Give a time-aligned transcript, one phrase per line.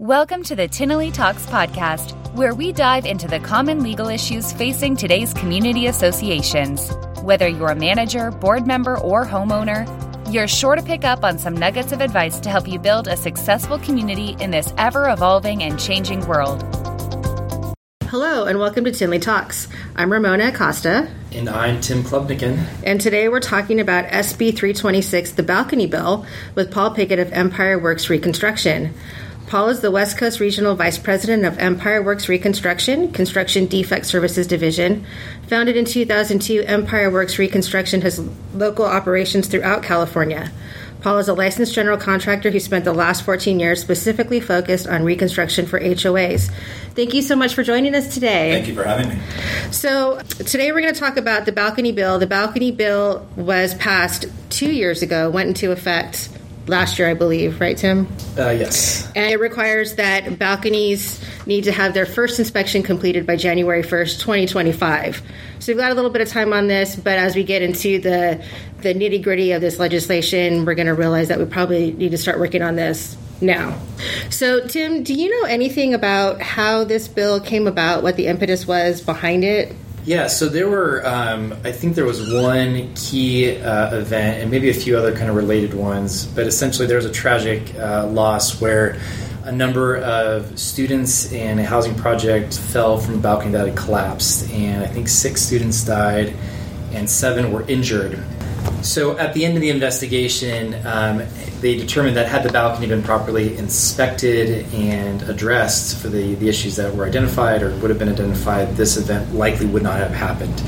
[0.00, 4.96] Welcome to the Tinnelly Talks podcast, where we dive into the common legal issues facing
[4.96, 6.90] today's community associations.
[7.22, 9.86] Whether you're a manager, board member, or homeowner,
[10.32, 13.16] you're sure to pick up on some nuggets of advice to help you build a
[13.16, 16.64] successful community in this ever evolving and changing world.
[18.02, 19.68] Hello, and welcome to Tinnelly Talks.
[19.94, 21.08] I'm Ramona Acosta.
[21.30, 22.64] And I'm Tim Klubnikin.
[22.84, 26.26] And today we're talking about SB 326, the balcony bill,
[26.56, 28.92] with Paul Pigott of EmpireWorks Reconstruction.
[29.46, 35.04] Paul is the West Coast Regional Vice President of EmpireWorks Reconstruction, Construction Defect Services Division.
[35.48, 38.20] Founded in 2002, EmpireWorks Reconstruction has
[38.54, 40.50] local operations throughout California.
[41.02, 45.04] Paul is a licensed general contractor who spent the last 14 years specifically focused on
[45.04, 46.50] reconstruction for HOAs.
[46.94, 48.52] Thank you so much for joining us today.
[48.52, 49.18] Thank you for having me.
[49.70, 52.18] So, today we're going to talk about the balcony bill.
[52.18, 56.30] The balcony bill was passed two years ago, went into effect
[56.66, 58.06] last year, I believe, right, Tim?
[58.38, 59.10] Uh, yes.
[59.14, 64.20] And it requires that balconies need to have their first inspection completed by January 1st,
[64.20, 65.22] 2025.
[65.58, 68.00] So we've got a little bit of time on this, but as we get into
[68.00, 68.44] the,
[68.80, 72.18] the nitty gritty of this legislation, we're going to realize that we probably need to
[72.18, 73.78] start working on this now.
[74.30, 78.66] So, Tim, do you know anything about how this bill came about, what the impetus
[78.66, 79.74] was behind it?
[80.06, 84.68] Yeah, so there were, um, I think there was one key uh, event and maybe
[84.68, 88.60] a few other kind of related ones, but essentially there was a tragic uh, loss
[88.60, 89.00] where
[89.44, 94.50] a number of students in a housing project fell from a balcony that had collapsed,
[94.50, 96.34] and I think six students died
[96.92, 98.22] and seven were injured.
[98.82, 101.22] So at the end of the investigation, um,
[101.60, 106.76] they determined that had the balcony been properly inspected and addressed for the, the issues
[106.76, 110.62] that were identified or would have been identified, this event likely would not have happened.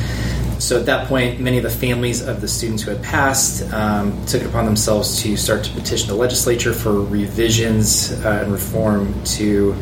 [0.58, 4.24] So at that point, many of the families of the students who had passed um,
[4.24, 9.22] took it upon themselves to start to petition the legislature for revisions uh, and reform
[9.24, 9.76] to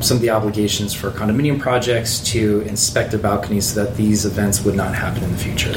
[0.00, 4.64] some of the obligations for condominium projects to inspect their balconies so that these events
[4.64, 5.74] would not happen in the future.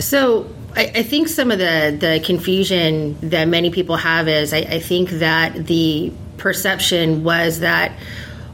[0.00, 0.46] So
[0.78, 4.78] I, I, think some of the, the confusion that many people have is I, I
[4.78, 7.92] think that the perception was that,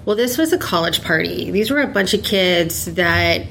[0.06, 1.50] well, this was a college party.
[1.50, 3.42] These were a bunch of kids that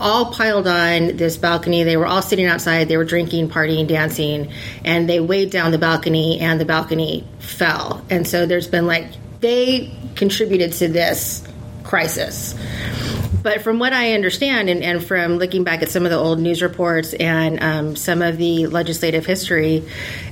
[0.00, 1.84] all piled on this balcony.
[1.84, 2.88] They were all sitting outside.
[2.88, 4.50] They were drinking, partying, dancing,
[4.84, 8.04] and they weighed down the balcony, and the balcony fell.
[8.10, 9.06] And so there's been like,
[9.38, 11.46] they contributed to this
[11.86, 12.54] crisis.
[13.46, 16.40] But from what I understand, and, and, from looking back at some of the old
[16.40, 19.84] news reports and um, some of the legislative history,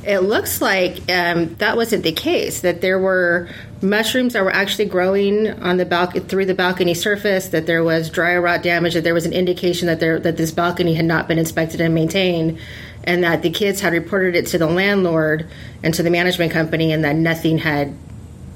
[0.04, 2.62] it looks like um, that wasn't the case.
[2.62, 3.48] That there were
[3.80, 7.46] mushrooms that were actually growing on the balcony through the balcony surface.
[7.50, 8.94] That there was dry rot damage.
[8.94, 11.94] That there was an indication that there that this balcony had not been inspected and
[11.94, 12.58] maintained,
[13.04, 15.48] and that the kids had reported it to the landlord
[15.84, 17.94] and to the management company, and that nothing had,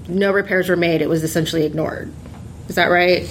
[0.09, 1.00] no repairs were made.
[1.00, 2.12] It was essentially ignored.
[2.68, 3.28] Is that right?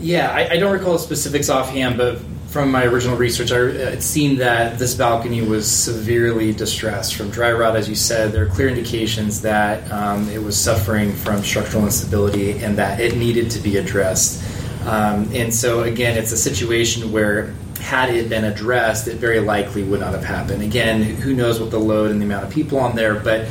[0.00, 2.18] Yeah, I, I, don't recall specifics offhand, but
[2.48, 7.52] from my original research, I, it seemed that this balcony was severely distressed from dry
[7.52, 8.32] rot, as you said.
[8.32, 13.16] There are clear indications that um, it was suffering from structural instability and that it
[13.16, 14.42] needed to be addressed.
[14.86, 19.82] Um, and so, again, it's a situation where had it been addressed, it very likely
[19.82, 20.62] would not have happened.
[20.62, 23.48] Again, who knows what the load and the amount of people on there, but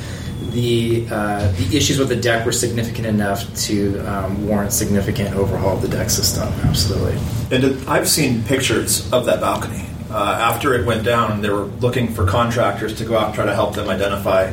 [0.52, 5.78] the uh, the issues with the deck were significant enough to um, warrant significant overhaul
[5.78, 6.48] of the deck system.
[6.64, 7.18] Absolutely.
[7.52, 9.86] And I've seen pictures of that balcony.
[10.10, 13.46] Uh, after it went down, they were looking for contractors to go out and try
[13.46, 14.52] to help them identify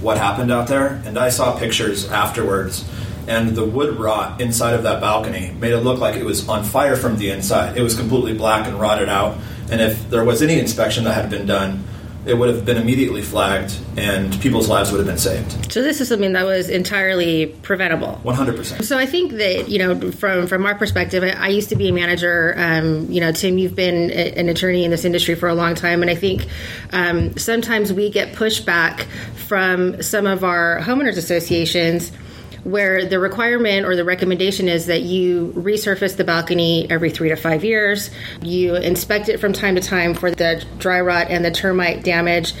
[0.00, 1.02] what happened out there.
[1.06, 2.88] And I saw pictures afterwards,
[3.26, 6.64] and the wood rot inside of that balcony made it look like it was on
[6.64, 7.76] fire from the inside.
[7.76, 9.38] It was completely black and rotted out.
[9.70, 11.84] And if there was any inspection that had been done,
[12.26, 15.72] it would have been immediately flagged and people's lives would have been saved.
[15.72, 18.20] So this is something that was entirely preventable.
[18.24, 18.84] 100%.
[18.84, 21.92] So I think that, you know, from from our perspective, I used to be a
[21.92, 22.54] manager.
[22.56, 25.74] Um, you know, Tim, you've been a, an attorney in this industry for a long
[25.74, 26.02] time.
[26.02, 26.46] And I think
[26.92, 29.06] um, sometimes we get pushback
[29.46, 32.12] from some of our homeowners associations–
[32.64, 37.36] where the requirement or the recommendation is that you resurface the balcony every three to
[37.36, 38.10] five years.
[38.42, 42.52] You inspect it from time to time for the dry rot and the termite damage.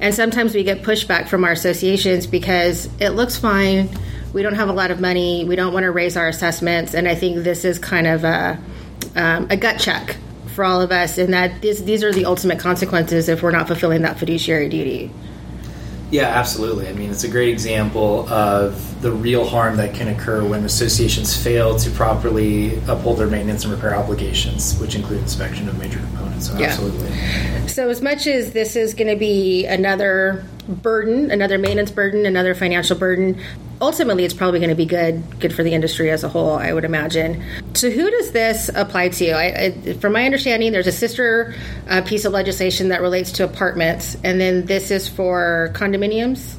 [0.00, 3.88] And sometimes we get pushback from our associations because it looks fine.
[4.32, 5.44] We don't have a lot of money.
[5.44, 6.94] We don't want to raise our assessments.
[6.94, 8.58] And I think this is kind of a,
[9.16, 10.16] um, a gut check
[10.54, 13.68] for all of us, and that this, these are the ultimate consequences if we're not
[13.68, 15.08] fulfilling that fiduciary duty.
[16.10, 16.88] Yeah, absolutely.
[16.88, 21.36] I mean, it's a great example of the real harm that can occur when associations
[21.36, 26.48] fail to properly uphold their maintenance and repair obligations, which include inspection of major components.
[26.48, 26.68] So, yeah.
[26.68, 27.68] absolutely.
[27.68, 32.54] So, as much as this is going to be another burden, another maintenance burden, another
[32.54, 33.38] financial burden,
[33.80, 36.72] ultimately it's probably going to be good good for the industry as a whole i
[36.72, 37.42] would imagine.
[37.74, 39.30] So who does this apply to?
[39.30, 41.54] I, I, from my understanding there's a sister
[41.88, 46.54] uh, piece of legislation that relates to apartments and then this is for condominiums?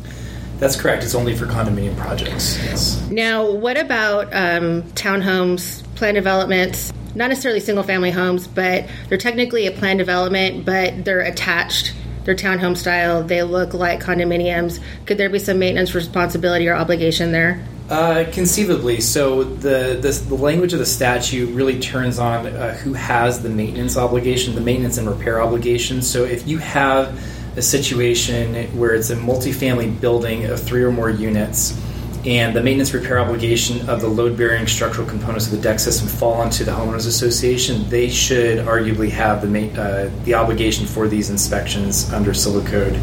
[0.59, 1.03] That's correct.
[1.03, 3.09] It's only for condominium projects yes.
[3.09, 6.93] Now what about um, townhomes planned developments?
[7.15, 11.93] Not necessarily single family homes but they're technically a planned development but they're attached
[12.23, 13.23] they're townhome style.
[13.23, 14.79] They look like condominiums.
[15.05, 17.65] Could there be some maintenance responsibility or obligation there?
[17.89, 19.01] Uh, conceivably.
[19.01, 23.49] So the, the, the language of the statute really turns on uh, who has the
[23.49, 26.03] maintenance obligation, the maintenance and repair obligation.
[26.03, 27.19] So if you have
[27.57, 31.79] a situation where it's a multifamily building of three or more units
[32.25, 36.07] and the maintenance repair obligation of the load bearing structural components of the deck system
[36.07, 41.29] fall onto the homeowners association, they should arguably have the uh, the obligation for these
[41.29, 42.99] inspections under Civil Code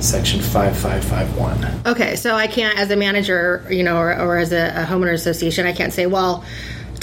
[0.00, 1.86] section 5551.
[1.86, 5.14] Okay, so I can't, as a manager, you know, or, or as a, a homeowner
[5.14, 6.44] association, I can't say, well,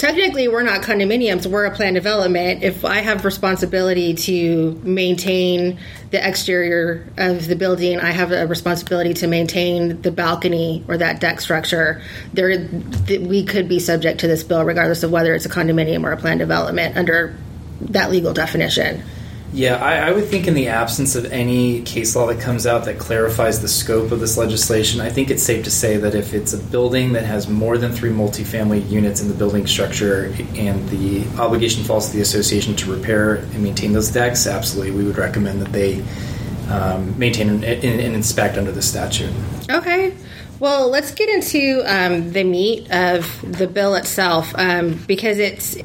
[0.02, 1.46] technically we're not condominiums.
[1.46, 2.64] We're a planned development.
[2.64, 5.78] If i have responsibility to maintain
[6.10, 11.20] the exterior of the building i have a responsibility to maintain the balcony or that
[11.20, 12.02] deck structure.
[12.32, 12.68] There
[13.06, 16.16] we could be subject to this bill regardless of whether it's a condominium or a
[16.16, 17.36] planned development under
[17.82, 19.04] that legal definition
[19.52, 22.86] yeah, I, I, would think in the absence of any case law that comes out
[22.86, 26.32] that clarifies the scope of this legislation, I think it's safe to say that if
[26.32, 30.88] it's a building that has more than three multifamily units in the building structure and
[30.88, 35.18] the obligation falls to the association to repair and maintain those decks, absolutely, we would
[35.18, 36.02] recommend that they
[36.70, 39.32] um, maintain and, and, inspect under the statute.
[39.68, 40.16] Okay.
[40.60, 45.76] Well, let's get into um, the meat of the bill itself um, because it's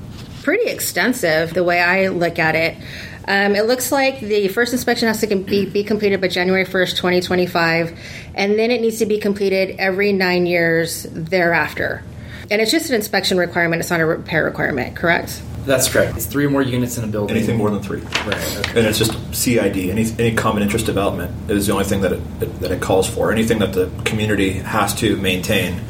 [0.43, 2.77] pretty extensive the way I look at it.
[3.27, 6.95] Um, it looks like the first inspection has to be, be completed by January 1st,
[6.95, 7.99] 2025,
[8.35, 12.03] and then it needs to be completed every nine years thereafter.
[12.49, 15.41] And it's just an inspection requirement, it's not a repair requirement, correct?
[15.65, 16.15] That's correct.
[16.15, 17.35] It's three or more units in a building.
[17.35, 17.99] Anything more than three.
[17.99, 18.57] Right.
[18.59, 18.79] Okay.
[18.79, 19.89] And it's just CID.
[19.89, 23.33] Any, any common interest development is the only thing that it, that it calls for.
[23.33, 25.81] Anything that the community has to maintain.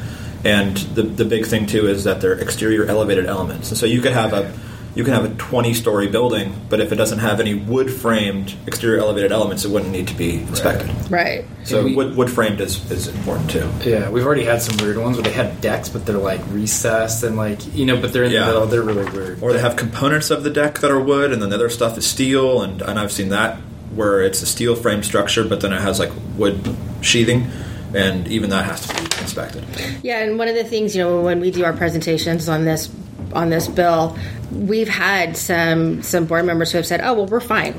[0.43, 3.69] And the, the big thing, too, is that they're exterior elevated elements.
[3.69, 4.51] And so you could have a
[4.97, 8.55] you can have a 20 story building, but if it doesn't have any wood framed
[8.65, 10.89] exterior elevated elements, it wouldn't need to be inspected.
[11.11, 11.45] Right.
[11.65, 13.69] So we, wood, wood framed is, is important too.
[13.85, 17.23] Yeah, we've already had some weird ones where they have decks, but they're like recessed
[17.23, 18.39] and like you know, but they're in yeah.
[18.39, 18.65] the middle.
[18.65, 19.43] They're really weird.
[19.43, 21.95] Or they have components of the deck that are wood, and then the other stuff
[21.95, 22.63] is steel.
[22.63, 23.59] And and I've seen that
[23.93, 27.51] where it's a steel frame structure, but then it has like wood sheathing
[27.93, 29.63] and even that has to be inspected.
[30.03, 32.89] Yeah, and one of the things you know when we do our presentations on this
[33.33, 34.17] on this bill,
[34.51, 37.73] we've had some some board members who have said, "Oh, well, we're fine.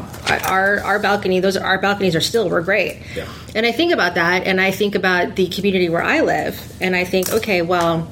[0.46, 3.26] Our our balcony, those our balconies are still we're great." Yeah.
[3.54, 6.94] And I think about that, and I think about the community where I live, and
[6.94, 8.08] I think, okay, well,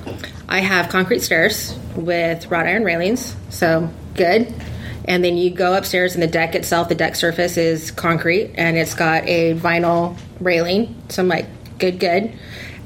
[0.49, 4.53] I have concrete stairs with wrought iron railings, so good.
[5.09, 8.77] And then you go upstairs, and the deck itself, the deck surface is concrete, and
[8.77, 11.01] it's got a vinyl railing.
[11.11, 11.47] So I'm like,
[11.79, 12.33] good, good.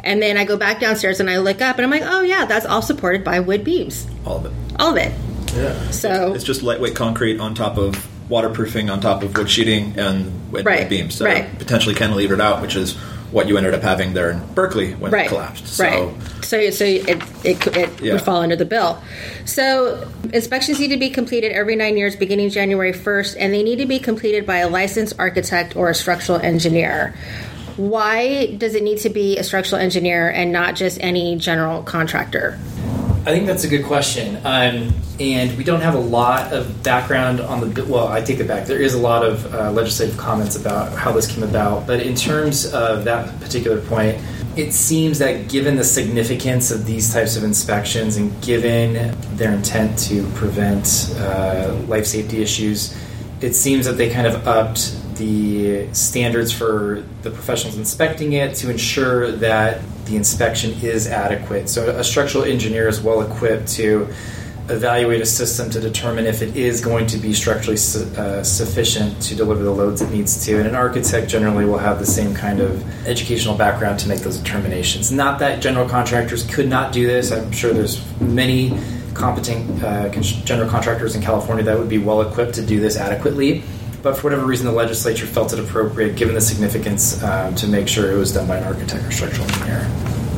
[0.05, 2.47] And then I go back downstairs and I look up and I'm like, oh yeah,
[2.47, 4.07] that's all supported by wood beams.
[4.25, 4.53] All of it.
[4.79, 5.13] All of it.
[5.55, 5.91] Yeah.
[5.91, 10.53] So it's just lightweight concrete on top of waterproofing on top of wood sheeting and
[10.53, 10.89] wood, right.
[10.89, 11.17] beams.
[11.17, 11.59] So right.
[11.59, 12.97] potentially cantilevered out, which is
[13.33, 15.27] what you ended up having there in Berkeley when right.
[15.27, 15.67] it collapsed.
[15.67, 16.23] So, right.
[16.45, 17.09] So, so it,
[17.45, 18.13] it, it yeah.
[18.15, 19.01] would fall under the bill.
[19.45, 23.77] So inspections need to be completed every nine years, beginning January 1st, and they need
[23.77, 27.15] to be completed by a licensed architect or a structural engineer.
[27.77, 32.59] Why does it need to be a structural engineer and not just any general contractor?
[33.27, 34.37] I think that's a good question.
[34.45, 37.85] Um, and we don't have a lot of background on the.
[37.85, 38.67] Well, I take it back.
[38.67, 41.87] There is a lot of uh, legislative comments about how this came about.
[41.87, 44.19] But in terms of that particular point,
[44.57, 49.99] it seems that given the significance of these types of inspections and given their intent
[49.99, 52.97] to prevent uh, life safety issues,
[53.43, 58.71] it seems that they kind of upped the standards for the professionals inspecting it to
[58.71, 61.69] ensure that the inspection is adequate.
[61.69, 64.09] So, a structural engineer is well equipped to
[64.69, 69.21] evaluate a system to determine if it is going to be structurally su- uh, sufficient
[69.23, 70.59] to deliver the loads it needs to.
[70.59, 74.39] And an architect generally will have the same kind of educational background to make those
[74.39, 75.11] determinations.
[75.11, 77.33] Not that general contractors could not do this.
[77.33, 78.79] I'm sure there's many
[79.15, 80.09] competent uh,
[80.45, 83.63] general contractors in California that would be well equipped to do this adequately
[84.03, 87.89] but for whatever reason, the legislature felt it appropriate, given the significance, um, to make
[87.89, 89.89] sure it was done by an architect or structural engineer.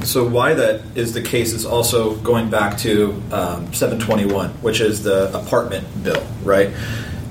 [0.04, 5.04] So why that is the case is also going back to um, 721, which is
[5.04, 6.70] the apartment bill, right?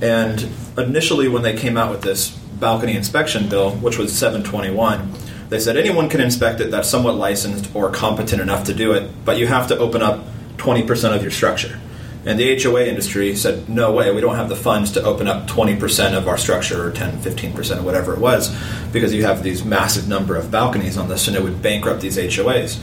[0.02, 0.48] And
[0.78, 5.14] initially, when they came out with this balcony inspection bill, which was 721,
[5.50, 9.12] They said anyone can inspect it that's somewhat licensed or competent enough to do it,
[9.26, 10.24] but you have to open up
[10.56, 11.78] 20% of your structure.
[12.26, 15.48] And the HOA industry said, no way, we don't have the funds to open up
[15.48, 18.56] 20% of our structure or 10, 15% or whatever it was,
[18.92, 22.18] because you have these massive number of balconies on this and it would bankrupt these
[22.18, 22.80] HOAs.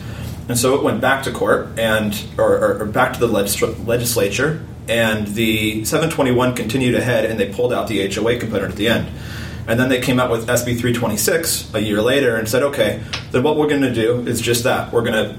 [0.49, 4.65] And so it went back to court and, or, or back to the legis- legislature,
[4.89, 9.09] and the 721 continued ahead and they pulled out the HOA component at the end.
[9.69, 13.03] And then they came out with SB 326 a year later and said, okay,
[13.33, 14.91] then what we're going to do is just that.
[14.93, 15.37] We're going to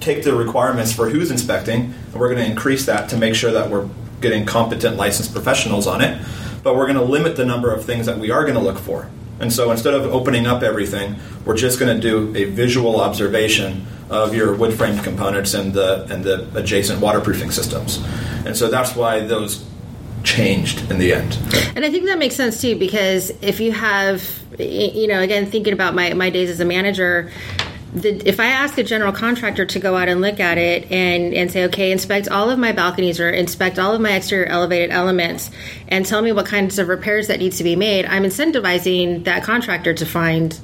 [0.00, 3.52] take the requirements for who's inspecting, and we're going to increase that to make sure
[3.52, 3.88] that we're
[4.20, 6.20] getting competent licensed professionals on it.
[6.62, 8.78] But we're going to limit the number of things that we are going to look
[8.78, 9.10] for.
[9.40, 11.16] And so instead of opening up everything,
[11.46, 16.06] we're just going to do a visual observation of your wood framed components and the
[16.10, 18.04] and the adjacent waterproofing systems.
[18.44, 19.64] And so that's why those
[20.24, 21.38] changed in the end.
[21.74, 24.22] And I think that makes sense too because if you have,
[24.58, 27.30] you know, again thinking about my my days as a manager.
[27.92, 31.34] The, if I ask a general contractor to go out and look at it and,
[31.34, 34.90] and say, okay, inspect all of my balconies or inspect all of my exterior elevated
[34.90, 35.50] elements
[35.88, 39.42] and tell me what kinds of repairs that needs to be made, I'm incentivizing that
[39.42, 40.58] contractor to find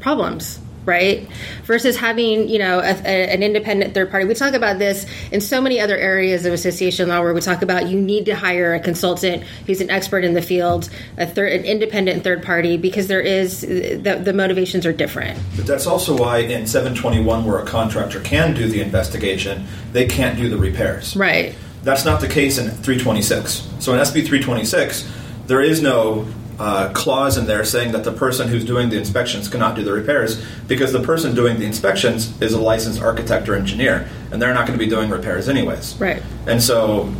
[0.00, 1.28] problems right?
[1.64, 4.24] Versus having, you know, a, a, an independent third party.
[4.24, 7.62] We talk about this in so many other areas of association law where we talk
[7.62, 10.88] about you need to hire a consultant who's an expert in the field,
[11.18, 15.38] a third, an independent third party, because there is the, the motivations are different.
[15.56, 20.38] But that's also why in 721, where a contractor can do the investigation, they can't
[20.38, 21.16] do the repairs.
[21.16, 21.54] Right.
[21.82, 23.68] That's not the case in 326.
[23.80, 25.08] So in SB 326,
[25.46, 26.26] there is no
[26.58, 29.92] uh, clause in there saying that the person who's doing the inspections cannot do the
[29.92, 34.54] repairs because the person doing the inspections is a licensed architect or engineer, and they're
[34.54, 36.00] not going to be doing repairs anyways.
[36.00, 36.22] Right.
[36.46, 37.12] And so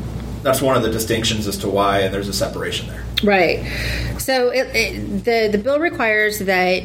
[0.42, 3.04] that's one of the distinctions as to why and there's a separation there.
[3.22, 3.66] Right.
[4.18, 6.84] So it, it, the the bill requires that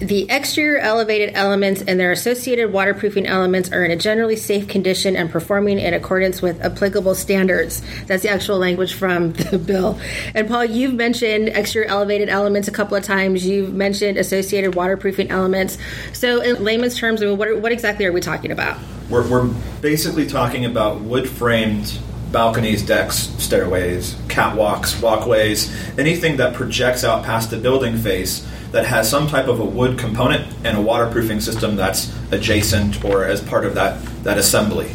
[0.00, 5.14] the exterior elevated elements and their associated waterproofing elements are in a generally safe condition
[5.14, 7.82] and performing in accordance with applicable standards.
[8.06, 10.00] That's the actual language from the bill.
[10.34, 13.46] And Paul, you've mentioned exterior elevated elements a couple of times.
[13.46, 15.76] You've mentioned associated waterproofing elements.
[16.14, 18.78] So, in layman's terms, I mean, what, what exactly are we talking about?
[19.10, 19.48] We're, we're
[19.82, 21.98] basically talking about wood framed
[22.32, 29.08] balconies, decks, stairways, catwalks, walkways, anything that projects out past the building face that has
[29.10, 33.64] some type of a wood component and a waterproofing system that's adjacent or as part
[33.64, 34.92] of that, that assembly.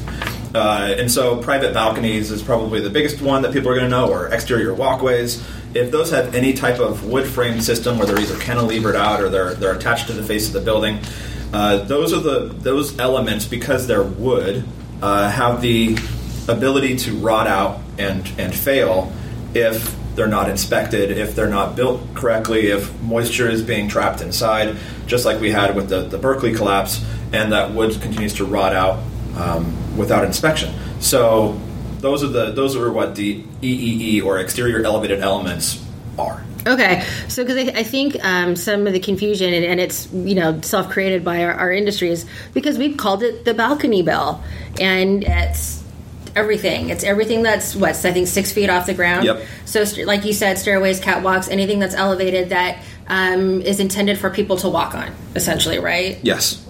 [0.54, 3.90] Uh, and so private balconies is probably the biggest one that people are going to
[3.90, 5.46] know, or exterior walkways.
[5.74, 9.28] If those have any type of wood frame system where they're either cantilevered out or
[9.28, 11.00] they're, they're attached to the face of the building,
[11.54, 14.66] uh, those are the those elements because they're wood
[15.02, 15.98] uh, have the
[16.48, 19.12] ability to rot out and and fail
[19.54, 24.78] if they're not inspected, if they're not built correctly, if moisture is being trapped inside,
[25.08, 27.04] just like we had with the, the Berkeley collapse,
[27.34, 29.04] and that wood continues to rot out
[29.36, 30.74] um, without inspection.
[31.00, 31.60] So
[32.00, 35.84] those are the those are what the EEE or exterior elevated elements
[36.18, 36.44] are.
[36.68, 40.34] Okay, so because I, I, think um, some of the confusion and, and it's you
[40.34, 44.44] know self created by our, our industry is because we've called it the balcony bell,
[44.80, 45.84] and it's
[46.36, 46.90] everything.
[46.90, 49.26] It's everything that's what I think six feet off the ground.
[49.26, 49.46] Yep.
[49.66, 54.58] So, like you said, stairways, catwalks, anything that's elevated that um, is intended for people
[54.58, 56.20] to walk on, essentially, right?
[56.24, 56.62] Yes.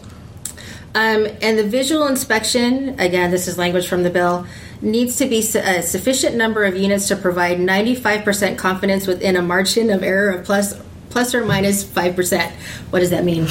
[0.93, 4.47] Um, and the visual inspection, again, this is language from the bill,
[4.81, 9.89] needs to be a sufficient number of units to provide 95% confidence within a margin
[9.89, 10.79] of error of plus
[11.09, 12.51] plus or minus 5%.
[12.89, 13.47] What does that mean?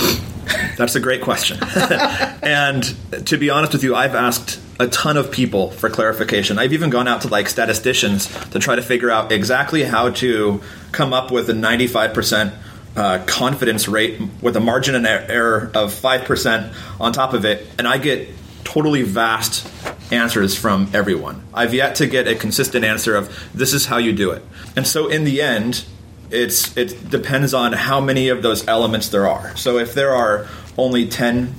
[0.76, 1.59] That's a great question.
[2.42, 2.85] and
[3.26, 6.59] to be honest with you, I've asked a ton of people for clarification.
[6.59, 10.62] I've even gone out to like statisticians to try to figure out exactly how to
[10.93, 12.54] come up with a 95%
[12.97, 17.66] uh, confidence rate with a margin of error of 5% on top of it.
[17.78, 18.28] And I get
[18.64, 19.69] totally vast
[20.12, 21.45] answers from everyone.
[21.52, 24.43] I've yet to get a consistent answer of this is how you do it.
[24.76, 25.85] And so in the end,
[26.31, 29.57] it's it depends on how many of those elements there are.
[29.57, 31.54] So if there are only 10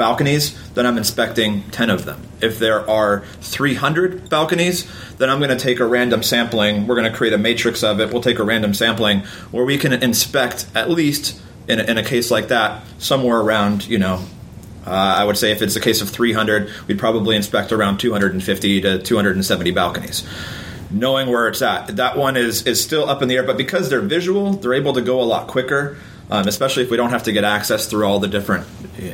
[0.00, 2.26] balconies, then I'm inspecting 10 of them.
[2.40, 6.86] If there are 300 balconies, then I'm going to take a random sampling.
[6.86, 8.10] We're going to create a matrix of it.
[8.10, 11.38] We'll take a random sampling where we can inspect at least
[11.68, 14.24] in a, in a case like that somewhere around, you know,
[14.86, 18.80] uh, I would say if it's a case of 300, we'd probably inspect around 250
[18.80, 20.26] to 270 balconies
[20.92, 21.94] knowing where it's at.
[21.98, 24.94] That one is is still up in the air, but because they're visual, they're able
[24.94, 25.96] to go a lot quicker
[26.30, 28.66] um, especially if we don't have to get access through all the different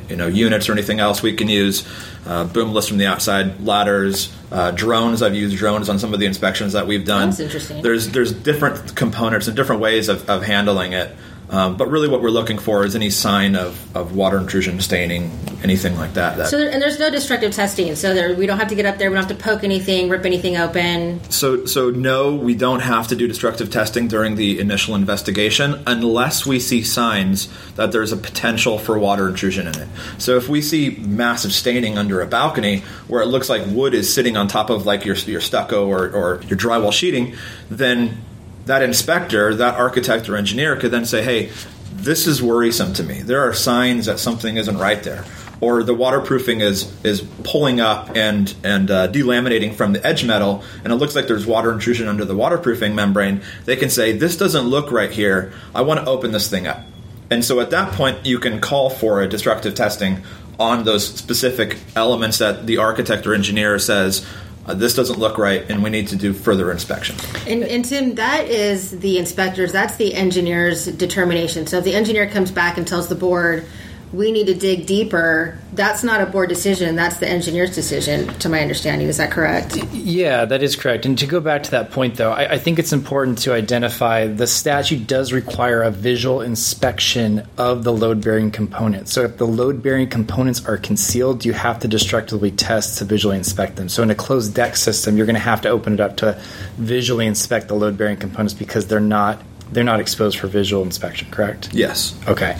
[0.08, 1.22] you know units or anything else.
[1.22, 1.86] We can use
[2.26, 5.22] uh, boom lifts from the outside, ladders, uh, drones.
[5.22, 7.30] I've used drones on some of the inspections that we've done.
[7.30, 7.82] That's interesting.
[7.82, 11.14] There's there's different components and different ways of, of handling it.
[11.48, 15.30] Um, but really, what we're looking for is any sign of, of water intrusion, staining,
[15.62, 16.36] anything like that.
[16.38, 17.94] that So there, and there's no destructive testing.
[17.94, 19.10] So there, we don't have to get up there.
[19.10, 21.22] We don't have to poke anything, rip anything open.
[21.30, 26.44] So, so no, we don't have to do destructive testing during the initial investigation unless
[26.44, 29.88] we see signs that there's a potential for water intrusion in it.
[30.18, 34.12] So, if we see massive staining under a balcony where it looks like wood is
[34.12, 37.36] sitting on top of like your your stucco or, or your drywall sheeting,
[37.70, 38.18] then
[38.66, 41.50] that inspector, that architect or engineer could then say, "Hey,
[41.92, 43.22] this is worrisome to me.
[43.22, 45.24] There are signs that something isn't right there."
[45.60, 50.62] or the waterproofing is is pulling up and and uh, delaminating from the edge metal,
[50.84, 54.36] and it looks like there's water intrusion under the waterproofing membrane, they can say this
[54.36, 55.52] doesn't look right here.
[55.74, 56.82] I want to open this thing up,
[57.30, 60.22] and so at that point you can call for a destructive testing
[60.58, 64.26] on those specific elements that the architect or engineer says.
[64.66, 67.14] Uh, this doesn't look right, and we need to do further inspection.
[67.46, 71.66] And, and Tim, that is the inspector's, that's the engineer's determination.
[71.68, 73.64] So if the engineer comes back and tells the board,
[74.12, 75.58] we need to dig deeper.
[75.72, 76.96] That's not a board decision.
[76.96, 79.08] That's the engineer's decision, to my understanding.
[79.08, 79.76] Is that correct?
[79.92, 81.06] Yeah, that is correct.
[81.06, 84.26] And to go back to that point, though, I, I think it's important to identify
[84.26, 89.12] the statute does require a visual inspection of the load bearing components.
[89.12, 93.36] So if the load bearing components are concealed, you have to destructively test to visually
[93.36, 93.88] inspect them.
[93.88, 96.40] So in a closed deck system, you're going to have to open it up to
[96.76, 99.42] visually inspect the load bearing components because they're not
[99.72, 101.72] they're not exposed for visual inspection, correct?
[101.72, 102.18] Yes.
[102.28, 102.56] Okay.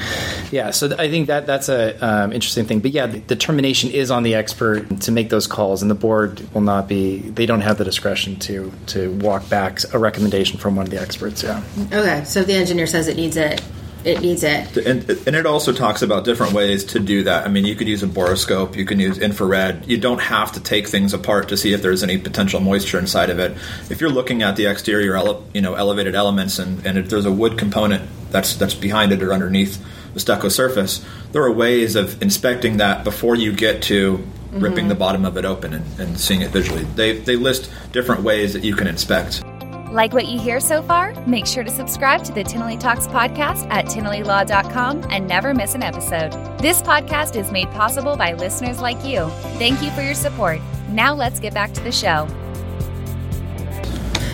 [0.50, 0.70] Yeah.
[0.70, 2.80] So th- I think that that's a um, interesting thing.
[2.80, 6.40] But yeah, the determination is on the expert to make those calls, and the board
[6.52, 7.18] will not be.
[7.18, 11.00] They don't have the discretion to to walk back a recommendation from one of the
[11.00, 11.42] experts.
[11.42, 11.62] Yeah.
[11.92, 12.24] Okay.
[12.24, 13.62] So if the engineer says it needs it,
[14.06, 14.76] it needs it.
[14.76, 17.44] And, and it also talks about different ways to do that.
[17.44, 19.86] I mean, you could use a borescope, you can use infrared.
[19.86, 23.30] You don't have to take things apart to see if there's any potential moisture inside
[23.30, 23.56] of it.
[23.90, 27.26] If you're looking at the exterior, ele- you know, elevated elements, and, and if there's
[27.26, 29.84] a wood component that's that's behind it or underneath
[30.14, 34.88] the stucco surface, there are ways of inspecting that before you get to ripping mm-hmm.
[34.88, 36.84] the bottom of it open and, and seeing it visually.
[36.84, 39.42] They they list different ways that you can inspect.
[39.96, 41.14] Like what you hear so far?
[41.26, 45.82] Make sure to subscribe to the Tinnelly Talks podcast at tinnellylaw.com and never miss an
[45.82, 46.32] episode.
[46.58, 49.26] This podcast is made possible by listeners like you.
[49.56, 50.60] Thank you for your support.
[50.90, 52.28] Now let's get back to the show.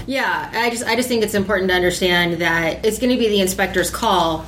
[0.09, 3.29] Yeah, I just I just think it's important to understand that it's going to be
[3.29, 4.45] the inspector's call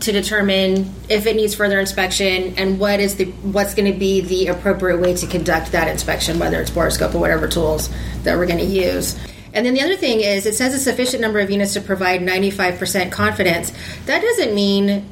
[0.00, 4.20] to determine if it needs further inspection and what is the what's going to be
[4.20, 7.88] the appropriate way to conduct that inspection, whether it's borescope or whatever tools
[8.24, 9.18] that we're going to use.
[9.52, 12.20] And then the other thing is, it says a sufficient number of units to provide
[12.20, 13.72] 95% confidence.
[14.06, 15.08] That doesn't mean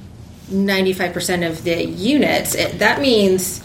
[0.51, 2.55] 95% of the units.
[2.55, 3.63] It, that means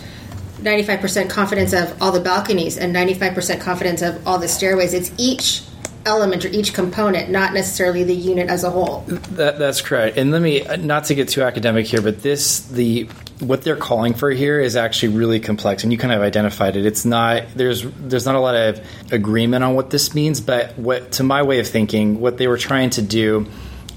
[0.62, 4.94] 95% confidence of all the balconies and 95% confidence of all the stairways.
[4.94, 5.64] It's each
[6.06, 9.02] element or each component, not necessarily the unit as a whole.
[9.08, 10.18] That, that's correct.
[10.18, 13.08] And let me uh, not to get too academic here, but this the
[13.44, 16.86] what they're calling for here is actually really complex, and you kind of identified it.
[16.86, 21.14] It's not there's there's not a lot of agreement on what this means, but what
[21.14, 23.48] to my way of thinking, what they were trying to do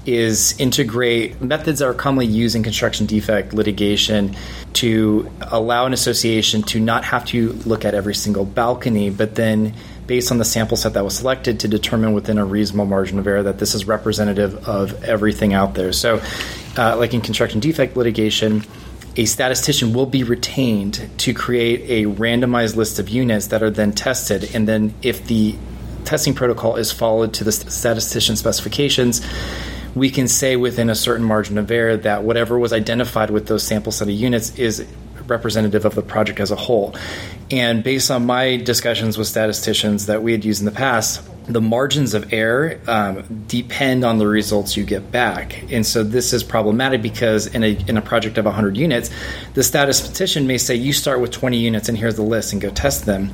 [0.05, 4.35] is integrate methods that are commonly used in construction defect litigation
[4.71, 9.73] to allow an association to not have to look at every single balcony, but then
[10.07, 13.27] based on the sample set that was selected to determine within a reasonable margin of
[13.27, 15.91] error that this is representative of everything out there.
[15.91, 16.21] So,
[16.77, 18.63] uh, like in construction defect litigation,
[19.17, 23.91] a statistician will be retained to create a randomized list of units that are then
[23.91, 25.55] tested, and then if the
[26.05, 29.25] testing protocol is followed to the statistician specifications,
[29.95, 33.63] we can say within a certain margin of error that whatever was identified with those
[33.63, 34.85] sample set of units is
[35.25, 36.95] representative of the project as a whole.
[37.51, 41.61] And based on my discussions with statisticians that we had used in the past, the
[41.61, 45.63] margins of error um, depend on the results you get back.
[45.71, 49.09] And so this is problematic because in a, in a project of 100 units,
[49.53, 52.69] the statistician may say, you start with 20 units and here's the list and go
[52.69, 53.31] test them.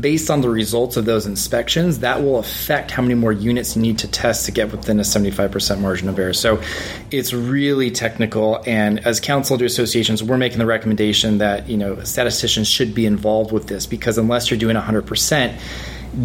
[0.00, 3.82] Based on the results of those inspections, that will affect how many more units you
[3.82, 6.34] need to test to get within a 75% margin of error.
[6.34, 6.62] So
[7.10, 8.62] it's really technical.
[8.66, 13.06] And as counsel to associations, we're making the recommendation that, you know, statisticians should be
[13.06, 15.58] involved with this because unless you're doing 100%,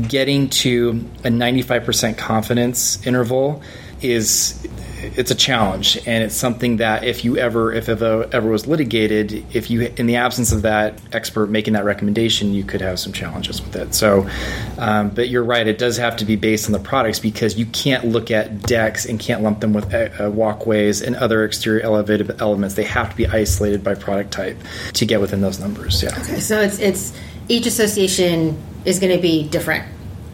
[0.08, 3.62] getting to a 95% confidence interval
[4.02, 4.68] is
[5.02, 5.98] it's a challenge.
[6.06, 10.06] And it's something that if you ever if it ever was litigated if you in
[10.06, 13.94] the absence of that expert making that recommendation you could have some challenges with it.
[13.94, 14.30] So
[14.78, 17.66] um, but you're right it does have to be based on the products because you
[17.68, 22.42] can't look at decks and can't lump them with uh, walkways and other exterior elevated
[22.42, 22.76] elements.
[22.76, 24.58] They have to be isolated by product type
[24.94, 26.10] to get within those numbers yeah.
[26.20, 27.14] Okay so it's it's
[27.48, 29.86] each association is going to be different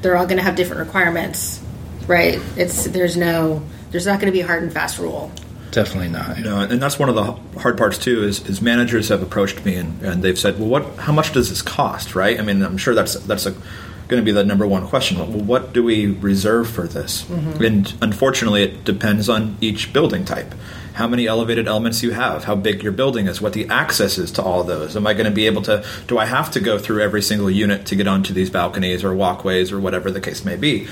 [0.01, 1.61] they're all going to have different requirements
[2.07, 5.31] right it's there's no there's not going to be a hard and fast rule
[5.75, 6.37] definitely not.
[6.37, 8.23] You know, and that's one of the hard parts too.
[8.23, 10.95] Is, is managers have approached me and, and they've said, "Well, what?
[10.95, 12.39] How much does this cost?" Right?
[12.39, 15.19] I mean, I'm sure that's that's a, going to be the number one question.
[15.19, 17.23] Well, what do we reserve for this?
[17.23, 17.63] Mm-hmm.
[17.63, 20.55] And unfortunately, it depends on each building type.
[20.95, 24.31] How many elevated elements you have, how big your building is, what the access is
[24.31, 24.95] to all those.
[24.95, 25.85] Am I going to be able to?
[26.07, 29.13] Do I have to go through every single unit to get onto these balconies or
[29.13, 30.87] walkways or whatever the case may be?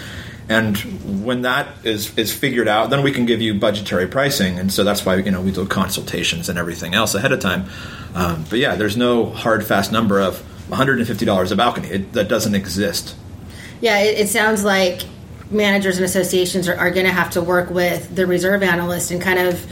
[0.49, 0.77] And
[1.25, 4.59] when that is is figured out, then we can give you budgetary pricing.
[4.59, 7.65] And so that's why you know we do consultations and everything else ahead of time.
[8.13, 10.39] Um, but yeah, there's no hard fast number of
[10.69, 11.87] 150 dollars a balcony.
[11.87, 13.15] It, that doesn't exist.
[13.79, 15.03] Yeah, it, it sounds like
[15.49, 19.21] managers and associations are, are going to have to work with the reserve analyst and
[19.21, 19.65] kind of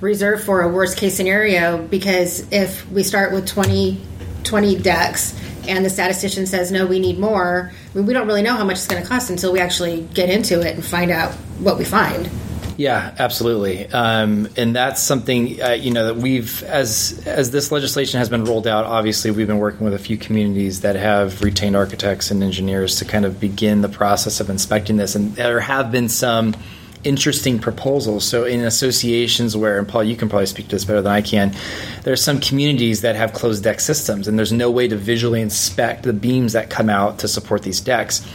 [0.00, 4.00] reserve for a worst case scenario because if we start with 20,
[4.44, 8.42] 20 decks and the statistician says no we need more I mean, we don't really
[8.42, 11.10] know how much it's going to cost until we actually get into it and find
[11.10, 12.30] out what we find
[12.76, 18.18] yeah, absolutely, um, and that's something uh, you know that we've as as this legislation
[18.18, 18.84] has been rolled out.
[18.84, 23.04] Obviously, we've been working with a few communities that have retained architects and engineers to
[23.04, 26.56] kind of begin the process of inspecting this, and there have been some
[27.04, 28.24] interesting proposals.
[28.24, 31.22] So, in associations where, and Paul, you can probably speak to this better than I
[31.22, 31.54] can,
[32.02, 35.40] there are some communities that have closed deck systems, and there's no way to visually
[35.40, 38.26] inspect the beams that come out to support these decks.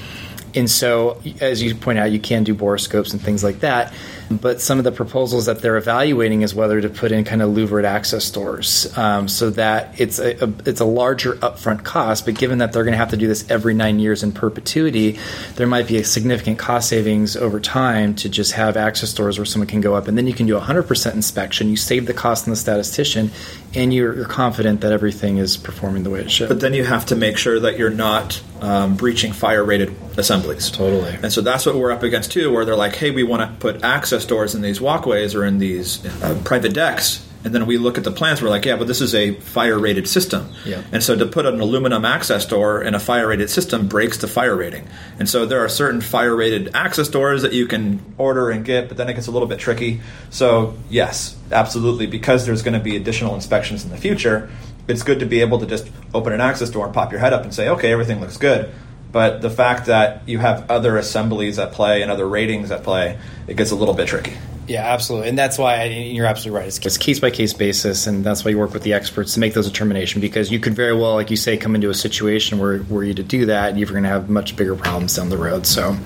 [0.55, 3.93] And so, as you point out, you can do borescopes and things like that.
[4.31, 7.55] But some of the proposals that they're evaluating is whether to put in kind of
[7.55, 12.25] louvered access doors, um, so that it's a, a, it's a larger upfront cost.
[12.25, 15.17] But given that they're going to have to do this every nine years in perpetuity,
[15.55, 19.45] there might be a significant cost savings over time to just have access doors where
[19.45, 21.69] someone can go up, and then you can do 100% inspection.
[21.69, 23.31] You save the cost on the statistician,
[23.73, 26.49] and you're, you're confident that everything is performing the way it should.
[26.49, 30.69] But then you have to make sure that you're not um, breaching fire rated assemblies.
[30.69, 31.17] Totally.
[31.21, 33.57] And so that's what we're up against too, where they're like, hey, we want to
[33.59, 37.25] put access doors in these walkways or in these uh, private decks.
[37.41, 39.79] And then we look at the plans, we're like, yeah, but this is a fire
[39.79, 40.49] rated system.
[40.65, 40.83] Yeah.
[40.91, 44.27] And so to put an aluminum access door in a fire rated system breaks the
[44.27, 44.85] fire rating.
[45.19, 48.89] And so there are certain fire rated access doors that you can order and get,
[48.89, 50.01] but then it gets a little bit tricky.
[50.29, 54.49] So, yes, absolutely, because there's going to be additional inspections in the future,
[54.89, 57.31] it's good to be able to just open an access door and pop your head
[57.31, 58.69] up and say, okay, everything looks good.
[59.11, 63.17] But the fact that you have other assemblies at play and other ratings at play,
[63.47, 64.33] it gets a little bit tricky.
[64.67, 66.67] Yeah, absolutely, and that's why you're absolutely right.
[66.67, 69.55] It's case by case basis, and that's why you work with the experts to make
[69.55, 70.21] those determinations.
[70.21, 73.15] Because you could very well, like you say, come into a situation where were you
[73.15, 75.65] to do that, you're going to have much bigger problems down the road.
[75.65, 75.97] So,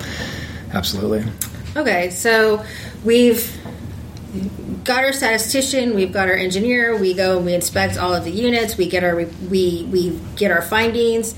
[0.71, 1.25] absolutely.
[1.75, 2.63] Okay, so
[3.03, 3.53] we've
[4.85, 6.95] got our statistician, we've got our engineer.
[6.95, 8.77] We go and we inspect all of the units.
[8.77, 11.35] We get our we we get our findings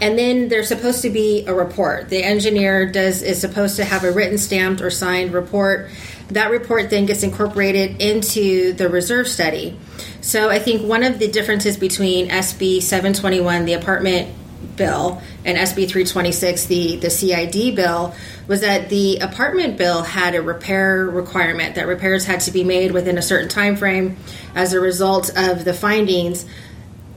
[0.00, 2.08] and then there's supposed to be a report.
[2.08, 5.90] The engineer does is supposed to have a written, stamped, or signed report.
[6.28, 9.78] That report then gets incorporated into the reserve study.
[10.20, 14.34] So I think one of the differences between SB 721, the apartment
[14.76, 18.14] bill, and SB 326, the the CID bill,
[18.46, 22.92] was that the apartment bill had a repair requirement that repairs had to be made
[22.92, 24.16] within a certain time frame
[24.54, 26.44] as a result of the findings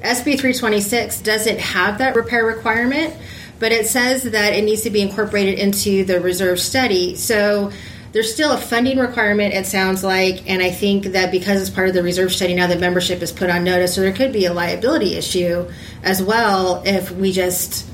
[0.01, 3.13] SB 326 doesn't have that repair requirement,
[3.59, 7.15] but it says that it needs to be incorporated into the reserve study.
[7.15, 7.71] So
[8.13, 11.89] there's still a funding requirement, it sounds like, and I think that because it's part
[11.89, 14.45] of the reserve study now, the membership is put on notice, so there could be
[14.45, 15.69] a liability issue
[16.01, 17.87] as well if we just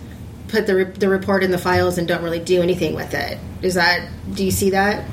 [0.47, 3.39] put the, the report in the files and don't really do anything with it.
[3.61, 5.03] Is that, do you see that?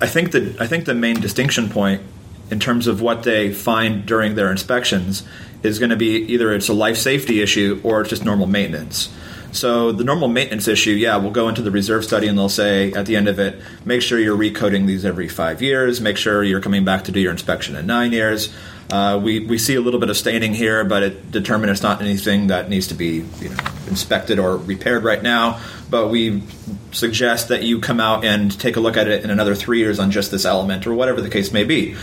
[0.00, 2.02] I think that I think the main distinction point
[2.50, 5.26] in terms of what they find during their inspections
[5.62, 9.12] is going to be either it's a life safety issue or it's just normal maintenance.
[9.52, 12.92] So the normal maintenance issue, yeah, we'll go into the reserve study and they'll say
[12.92, 16.44] at the end of it, make sure you're recoding these every five years, make sure
[16.44, 18.52] you're coming back to do your inspection in nine years.
[18.90, 22.00] Uh, we, we see a little bit of staining here, but it determined it's not
[22.00, 23.56] anything that needs to be you know,
[23.88, 25.60] inspected or repaired right now.
[25.88, 26.42] But we
[26.90, 29.98] suggest that you come out and take a look at it in another three years
[29.98, 31.94] on just this element or whatever the case may be.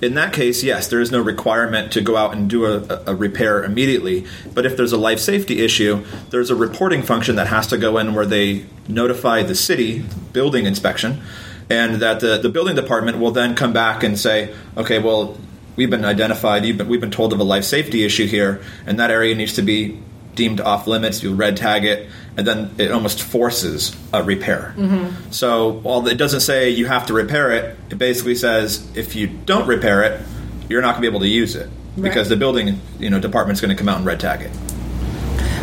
[0.00, 3.14] In that case, yes, there is no requirement to go out and do a, a
[3.14, 4.26] repair immediately.
[4.52, 7.98] But if there's a life safety issue, there's a reporting function that has to go
[7.98, 11.22] in where they notify the city building inspection
[11.70, 15.36] and that the, the building department will then come back and say, okay, well,
[15.76, 19.10] we've been identified, been, we've been told of a life safety issue here, and that
[19.10, 20.00] area needs to be
[20.34, 21.22] deemed off limits.
[21.22, 24.74] You red tag it, and then it almost forces a repair.
[24.76, 25.30] Mm-hmm.
[25.30, 29.26] So while it doesn't say you have to repair it, it basically says if you
[29.26, 30.20] don't repair it,
[30.68, 32.02] you're not going to be able to use it right.
[32.02, 34.50] because the building you know department's going to come out and red tag it.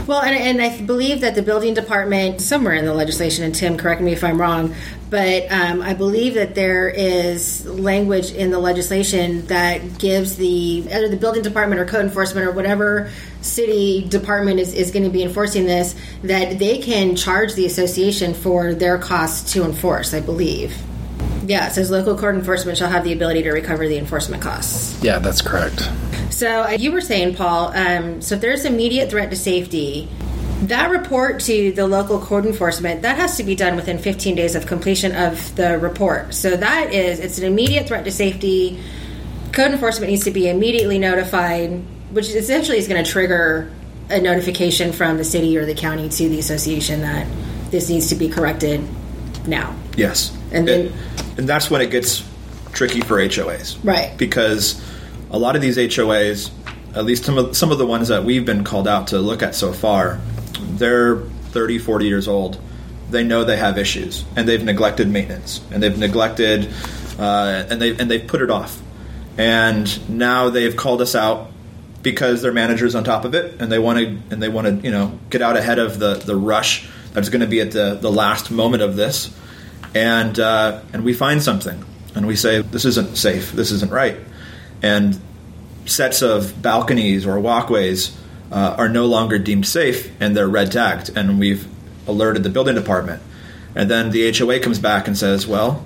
[0.07, 3.77] Well, and, and I believe that the building department, somewhere in the legislation, and Tim,
[3.77, 4.75] correct me if I'm wrong,
[5.09, 11.07] but um, I believe that there is language in the legislation that gives the either
[11.07, 15.23] the building department or code enforcement or whatever city department is, is going to be
[15.23, 20.13] enforcing this that they can charge the association for their costs to enforce.
[20.13, 20.75] I believe.
[21.45, 25.03] Yeah, it says local code enforcement shall have the ability to recover the enforcement costs.
[25.03, 25.89] Yeah, that's correct.
[26.29, 27.73] So uh, you were saying, Paul.
[27.75, 30.07] Um, so if there's immediate threat to safety,
[30.63, 34.55] that report to the local code enforcement that has to be done within 15 days
[34.55, 36.33] of completion of the report.
[36.33, 38.79] So that is it's an immediate threat to safety.
[39.51, 43.71] Code enforcement needs to be immediately notified, which essentially is going to trigger
[44.09, 47.25] a notification from the city or the county to the association that
[47.71, 48.81] this needs to be corrected
[49.47, 49.73] now.
[49.95, 50.31] Yes.
[50.51, 50.91] And then- It-
[51.37, 52.23] and that's when it gets
[52.73, 53.77] tricky for HOAs.
[53.83, 54.11] Right.
[54.17, 54.79] Because
[55.31, 56.49] a lot of these HOAs,
[56.93, 59.41] at least some of, some of the ones that we've been called out to look
[59.41, 60.19] at so far,
[60.73, 61.19] they're
[61.51, 62.57] 30, 40 years old.
[63.09, 66.69] They know they have issues and they've neglected maintenance and they've neglected
[67.19, 68.81] uh, and they and they've put it off.
[69.37, 71.51] And now they've called us out
[72.01, 74.85] because their manager's on top of it and they want to and they want to
[74.85, 77.97] you know get out ahead of the the rush that's going to be at the
[77.99, 79.35] the last moment of this.
[79.93, 81.83] And uh, and we find something
[82.15, 83.51] and we say this isn't safe.
[83.51, 84.17] This isn't right.
[84.81, 85.19] And
[85.85, 88.17] sets of balconies or walkways
[88.51, 91.67] uh, are no longer deemed safe and they're red tagged and we've
[92.07, 93.21] alerted the building department.
[93.75, 95.85] And then the HOA comes back and says well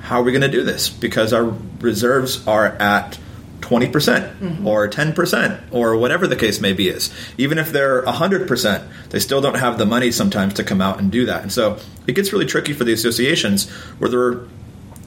[0.00, 0.88] how are we going to do this?
[0.88, 1.44] Because our
[1.80, 3.18] reserves are at
[3.60, 4.66] 20% mm-hmm.
[4.66, 7.12] or 10% or whatever the case may be is.
[7.38, 11.10] Even if they're 100% they still don't have the money sometimes to come out and
[11.10, 11.42] do that.
[11.42, 14.40] And so it gets really tricky for the associations where they're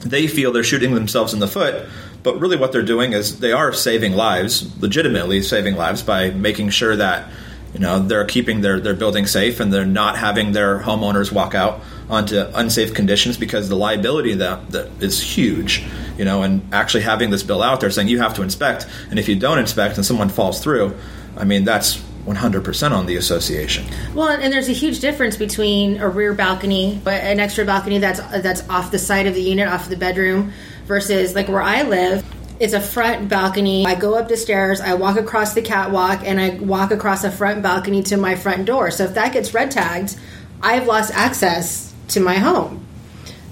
[0.00, 1.86] they feel they're shooting themselves in the foot
[2.22, 6.70] but really what they're doing is they are saving lives legitimately saving lives by making
[6.70, 7.28] sure that
[7.74, 11.54] you know they're keeping their, their building safe and they're not having their homeowners walk
[11.54, 11.80] out
[12.10, 15.84] onto unsafe conditions because the liability that, that is huge
[16.18, 19.18] you know and actually having this bill out there saying you have to inspect and
[19.18, 20.94] if you don't inspect and someone falls through
[21.36, 26.08] i mean that's 100% on the association Well, and there's a huge difference between a
[26.08, 29.88] rear balcony, but an extra balcony that's that's off the side of the unit, off
[29.88, 30.52] the bedroom,
[30.84, 32.22] versus like where I live.
[32.60, 33.86] It's a front balcony.
[33.86, 37.30] I go up the stairs, I walk across the catwalk, and I walk across a
[37.30, 38.90] front balcony to my front door.
[38.90, 40.14] So if that gets red tagged,
[40.60, 42.86] I've lost access to my home.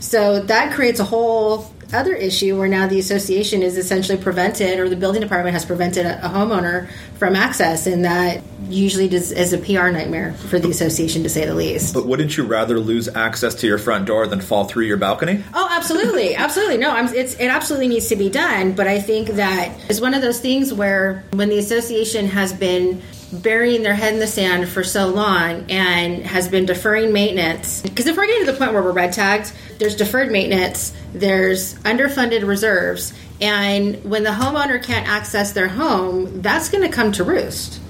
[0.01, 4.89] So that creates a whole other issue where now the association is essentially prevented, or
[4.89, 9.55] the building department has prevented a, a homeowner from access, and that usually does, is
[9.55, 11.95] a PR nightmare for the association, to say the least.
[11.95, 15.43] but wouldn't you rather lose access to your front door than fall through your balcony
[15.55, 16.77] Oh, absolutely, absolutely.
[16.77, 18.73] No, I'm, it's it absolutely needs to be done.
[18.73, 23.01] But I think that it's one of those things where when the association has been
[23.33, 28.07] burying their head in the sand for so long and has been deferring maintenance, because
[28.07, 32.47] if we're getting to the point where we're red tagged, there's deferred maintenance, there's underfunded
[32.47, 37.81] reserves, and when the homeowner can't access their home, that's going to come to roost.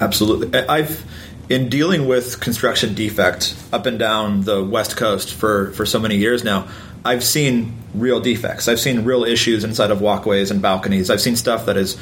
[0.00, 0.58] Absolutely.
[0.58, 1.04] I've
[1.48, 6.16] in dealing with construction defect up and down the West Coast for for so many
[6.16, 6.68] years now.
[7.04, 8.68] I've seen real defects.
[8.68, 11.10] I've seen real issues inside of walkways and balconies.
[11.10, 11.96] I've seen stuff that is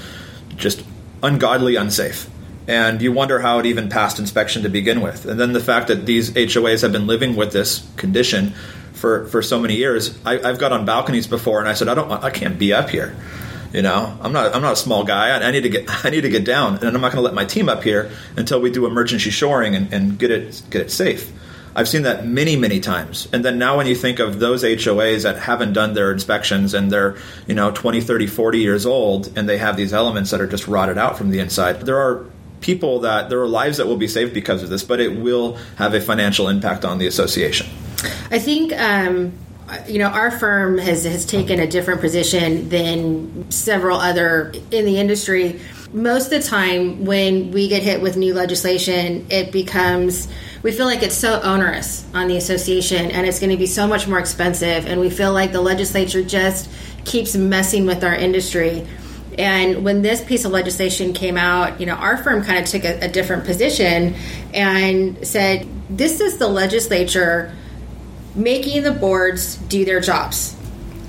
[0.57, 0.83] just
[1.23, 2.29] ungodly unsafe.
[2.69, 5.25] And you wonder how it even passed inspection to begin with.
[5.25, 8.55] And then the fact that these HOAs have been living with this condition
[8.93, 10.19] for, for so many years.
[10.25, 12.91] I, I've got on balconies before, and I said, I don't, I can't be up
[12.91, 13.15] here.
[13.73, 15.37] You know, I'm not I'm not a small guy.
[15.37, 17.21] I, I need to get I need to get down, and I'm not going to
[17.21, 20.83] let my team up here until we do emergency shoring and, and get it get
[20.83, 21.31] it safe.
[21.75, 23.29] I've seen that many many times.
[23.35, 26.91] And then now when you think of those HOAs that haven't done their inspections and
[26.91, 30.47] they're, you know, 20, 30, 40 years old and they have these elements that are
[30.47, 31.83] just rotted out from the inside.
[31.83, 32.25] There are
[32.61, 35.57] people that there are lives that will be saved because of this, but it will
[35.77, 37.67] have a financial impact on the association.
[38.31, 39.33] I think um,
[39.87, 44.99] you know our firm has has taken a different position than several other in the
[44.99, 45.61] industry.
[45.93, 50.29] Most of the time, when we get hit with new legislation, it becomes
[50.63, 53.87] we feel like it's so onerous on the association, and it's going to be so
[53.87, 56.69] much more expensive, and we feel like the legislature just
[57.05, 58.87] keeps messing with our industry.
[59.39, 62.85] And when this piece of legislation came out, you know, our firm kind of took
[62.85, 64.15] a, a different position
[64.55, 67.53] and said, "This is the legislature."
[68.37, 70.55] making the boards do their jobs,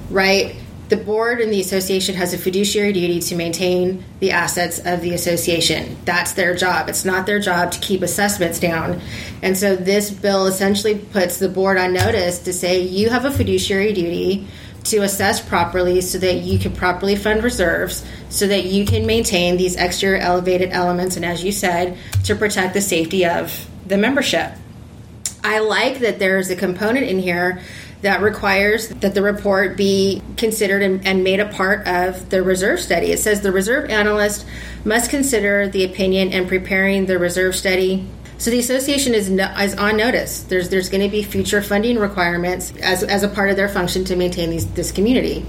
[0.10, 0.56] right?
[0.90, 5.14] The board and the association has a fiduciary duty to maintain the assets of the
[5.14, 5.98] association.
[6.06, 6.88] That's their job.
[6.88, 9.02] It's not their job to keep assessments down.
[9.42, 13.32] And so this bill essentially puts the board on notice to say you have a
[13.32, 14.48] fiduciary duty
[14.90, 19.58] to assess properly so that you can properly fund reserves so that you can maintain
[19.58, 24.52] these extra elevated elements and as you said to protect the safety of the membership
[25.44, 27.62] i like that there's a component in here
[28.02, 32.80] that requires that the report be considered and, and, made a part of the reserve
[32.80, 33.12] study.
[33.12, 34.46] It says the reserve analyst
[34.86, 39.74] must consider the opinion in preparing the reserve study so the association is, no, is
[39.76, 40.44] on notice.
[40.44, 44.06] There's there's going to be future funding requirements as, as a part of their function
[44.06, 45.46] to maintain these, this community.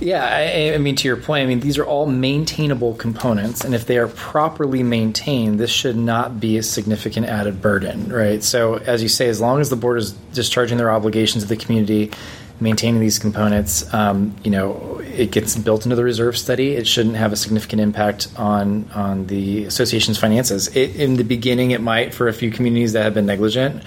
[0.00, 3.74] Yeah, I, I, mean to your point, I mean these are all maintainable components, and
[3.74, 8.42] if they are properly maintained, this should not be a significant added burden, right?
[8.42, 11.56] So as you say, as long as the board is discharging their obligations to the
[11.56, 12.12] community
[12.60, 16.72] maintaining these components, um, you know, it gets built into the reserve study.
[16.72, 20.74] It shouldn't have a significant impact on on the association's finances.
[20.76, 23.82] It, in the beginning, it might for a few communities that have been negligent.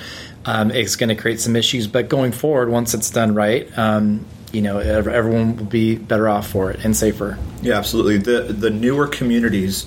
[0.45, 4.25] Um, it's going to create some issues, but going forward, once it's done right, um,
[4.51, 7.37] you know, everyone will be better off for it and safer.
[7.61, 8.17] Yeah, absolutely.
[8.17, 9.85] The the newer communities,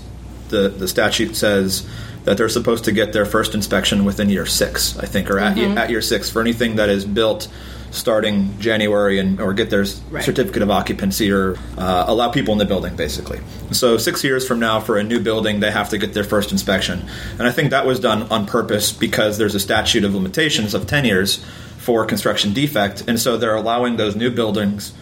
[0.49, 1.87] the the statute says
[2.25, 5.73] that they're supposed to get their first inspection within year six, I think, or mm-hmm.
[5.73, 7.49] at, at year six for anything that is built
[7.93, 10.25] starting January and or get their right.
[10.25, 13.39] certificate of occupancy or uh, allow people in the building basically.
[13.71, 16.51] So six years from now for a new building they have to get their first
[16.51, 20.75] inspection, and I think that was done on purpose because there's a statute of limitations
[20.75, 21.45] of ten years
[21.79, 24.93] for construction defect, and so they're allowing those new buildings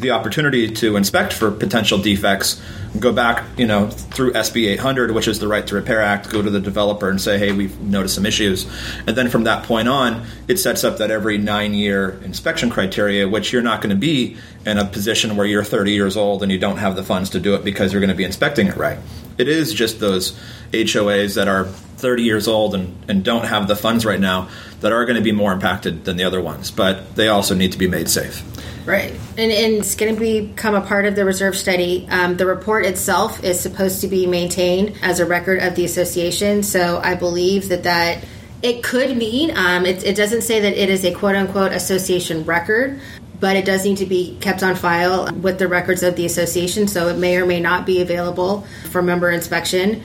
[0.00, 2.60] the opportunity to inspect for potential defects,
[2.98, 6.40] go back, you know, through SB 800, which is the Right to Repair Act, go
[6.40, 8.66] to the developer and say, hey, we've noticed some issues.
[9.06, 13.28] And then from that point on, it sets up that every nine year inspection criteria,
[13.28, 16.50] which you're not going to be in a position where you're 30 years old and
[16.50, 18.76] you don't have the funds to do it because you're going to be inspecting it
[18.76, 18.98] right.
[19.36, 20.38] It is just those
[20.72, 24.48] HOAs that are 30 years old and, and don't have the funds right now
[24.80, 27.72] that are going to be more impacted than the other ones, but they also need
[27.72, 28.42] to be made safe.
[28.88, 29.12] Right.
[29.36, 32.06] And, and it's going to become a part of the reserve study.
[32.10, 36.62] Um, the report itself is supposed to be maintained as a record of the association.
[36.62, 38.24] So I believe that that
[38.62, 42.46] it could mean, um, it, it doesn't say that it is a quote unquote association
[42.46, 42.98] record,
[43.38, 46.88] but it does need to be kept on file with the records of the association.
[46.88, 50.02] So it may or may not be available for member inspection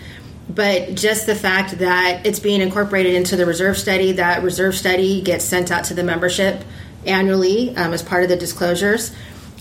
[0.49, 5.21] but just the fact that it's being incorporated into the reserve study, that reserve study
[5.21, 6.63] gets sent out to the membership
[7.05, 9.13] annually um, as part of the disclosures.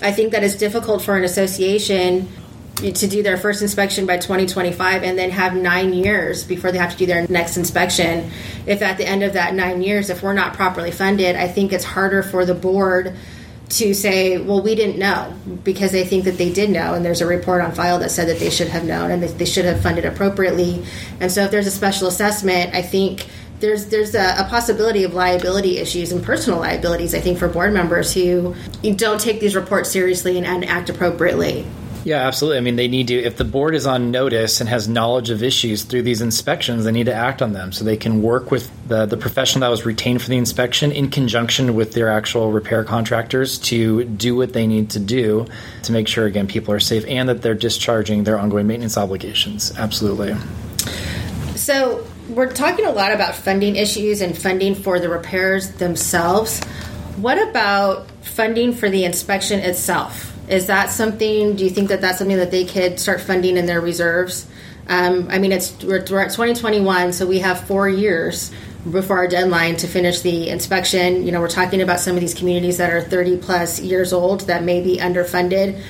[0.03, 2.29] I think that it's difficult for an association
[2.77, 6.91] to do their first inspection by 2025 and then have nine years before they have
[6.93, 8.31] to do their next inspection.
[8.67, 11.73] If at the end of that nine years, if we're not properly funded, I think
[11.73, 13.15] it's harder for the board
[13.69, 17.23] to say, well, we didn't know because they think that they did know, and there's
[17.23, 19.83] a report on file that said that they should have known and they should have
[19.83, 20.85] funded appropriately.
[21.21, 23.27] And so, if there's a special assessment, I think
[23.63, 27.15] there's there's a, a, possibility of liability issues and personal liabilities.
[27.15, 31.65] I think for board members who don't take these reports seriously and, and act appropriately.
[32.05, 32.59] Yeah, absolutely.
[32.59, 35.41] I mean, they need to, if the board is on notice and has knowledge of
[35.41, 38.69] issues through these inspections, they need to act on them so they can work with
[38.89, 42.83] the, the professional that was retained for the inspection in conjunction with their actual repair
[42.83, 45.47] contractors to do what they need to do
[45.85, 49.73] to make sure, again, people are safe and that they're discharging their ongoing maintenance obligations.
[49.79, 50.35] Absolutely.
[51.55, 56.63] So, we're talking a lot about funding issues and funding for the repairs themselves.
[57.17, 60.33] What about funding for the inspection itself?
[60.49, 61.57] Is that something?
[61.57, 64.47] Do you think that that's something that they could start funding in their reserves?
[64.89, 68.51] Um, I mean, it's we're, we're, at 2021, so we have four years
[68.91, 71.25] before our deadline to finish the inspection.
[71.25, 74.43] You know, we're talking about some of these communities that are 30 plus years old
[74.43, 75.81] that may be underfunded.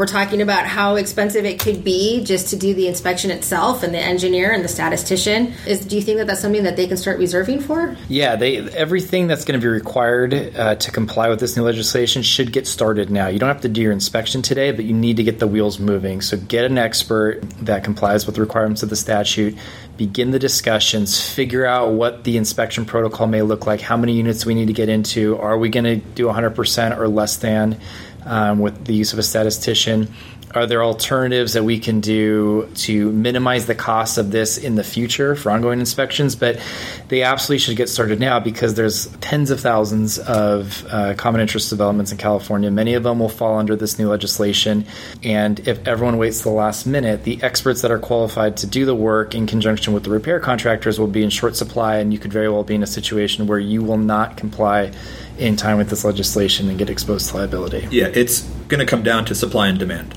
[0.00, 3.92] We're talking about how expensive it could be just to do the inspection itself and
[3.92, 5.52] the engineer and the statistician.
[5.66, 7.94] Is do you think that that's something that they can start reserving for?
[8.08, 12.22] Yeah, they everything that's going to be required uh, to comply with this new legislation
[12.22, 13.26] should get started now.
[13.28, 15.78] You don't have to do your inspection today, but you need to get the wheels
[15.78, 16.22] moving.
[16.22, 19.54] So get an expert that complies with the requirements of the statute.
[19.98, 21.20] Begin the discussions.
[21.20, 23.82] Figure out what the inspection protocol may look like.
[23.82, 25.36] How many units we need to get into?
[25.36, 27.78] Are we going to do 100% or less than?
[28.24, 30.08] Um, with the use of a statistician.
[30.52, 34.82] Are there alternatives that we can do to minimize the cost of this in the
[34.82, 36.34] future for ongoing inspections?
[36.34, 36.60] But
[37.06, 41.70] they absolutely should get started now because there's tens of thousands of uh, common interest
[41.70, 42.68] developments in California.
[42.70, 44.86] Many of them will fall under this new legislation.
[45.22, 48.84] And if everyone waits to the last minute, the experts that are qualified to do
[48.84, 52.18] the work in conjunction with the repair contractors will be in short supply, and you
[52.18, 54.92] could very well be in a situation where you will not comply
[55.38, 57.86] in time with this legislation and get exposed to liability.
[57.90, 60.14] Yeah, it's going to come down to supply and demand.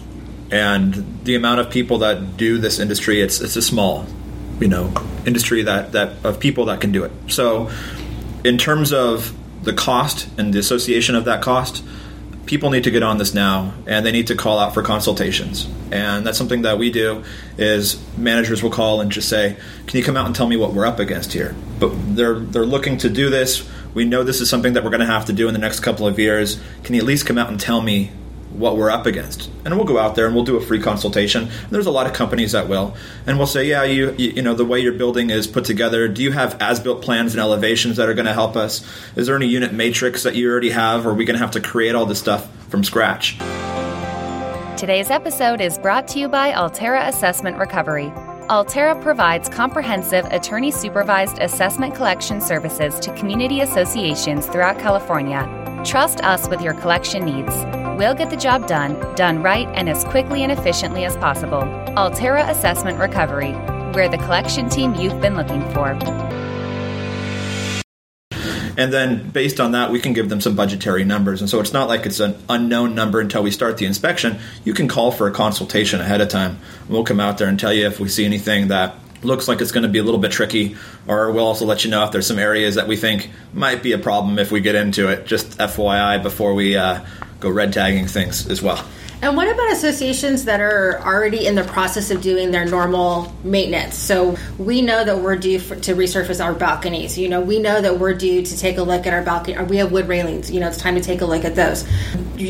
[0.54, 4.06] And the amount of people that do this industry, it's it's a small,
[4.60, 4.94] you know,
[5.26, 7.12] industry that, that of people that can do it.
[7.28, 7.72] So
[8.44, 11.84] in terms of the cost and the association of that cost,
[12.46, 15.68] people need to get on this now and they need to call out for consultations.
[15.92, 17.24] And that's something that we do
[17.58, 20.74] is managers will call and just say can you come out and tell me what
[20.74, 21.56] we're up against here?
[21.80, 23.68] But they're they're looking to do this.
[23.96, 25.80] We know this is something that we're going to have to do in the next
[25.80, 26.62] couple of years.
[26.84, 28.12] Can you at least come out and tell me
[28.54, 29.50] what we're up against.
[29.66, 31.50] And we'll go out there and we'll do a free consultation.
[31.70, 32.96] There's a lot of companies that will.
[33.26, 36.22] And we'll say, yeah, you, you know, the way your building is put together, do
[36.22, 38.86] you have as-built plans and elevations that are going to help us?
[39.16, 41.06] Is there any unit matrix that you already have?
[41.06, 43.38] Or are we going to have to create all this stuff from scratch?
[44.78, 48.12] Today's episode is brought to you by Altera Assessment Recovery.
[48.50, 55.48] Altera provides comprehensive attorney supervised assessment collection services to community associations throughout California.
[55.86, 57.83] Trust us with your collection needs.
[57.98, 61.62] We'll get the job done, done right, and as quickly and efficiently as possible.
[61.96, 63.52] Altera Assessment Recovery.
[63.94, 65.90] We're the collection team you've been looking for.
[68.76, 71.42] And then based on that, we can give them some budgetary numbers.
[71.42, 74.40] And so it's not like it's an unknown number until we start the inspection.
[74.66, 76.58] You can call for a consultation ahead of time.
[76.90, 79.72] We'll come out there and tell you if we see anything that looks like it's
[79.72, 80.76] going to be a little bit tricky,
[81.08, 83.92] or we'll also let you know if there's some areas that we think might be
[83.92, 85.28] a problem if we get into it.
[85.28, 87.02] Just FYI before we uh,
[87.44, 88.84] go red tagging things as well.
[89.22, 93.98] And what about associations that are already in the process of doing their normal maintenance?
[93.98, 97.18] So we know that we're due for, to resurface our balconies.
[97.18, 99.58] You know, we know that we're due to take a look at our balcony.
[99.58, 100.52] Or we have wood railings.
[100.52, 101.86] You know, it's time to take a look at those.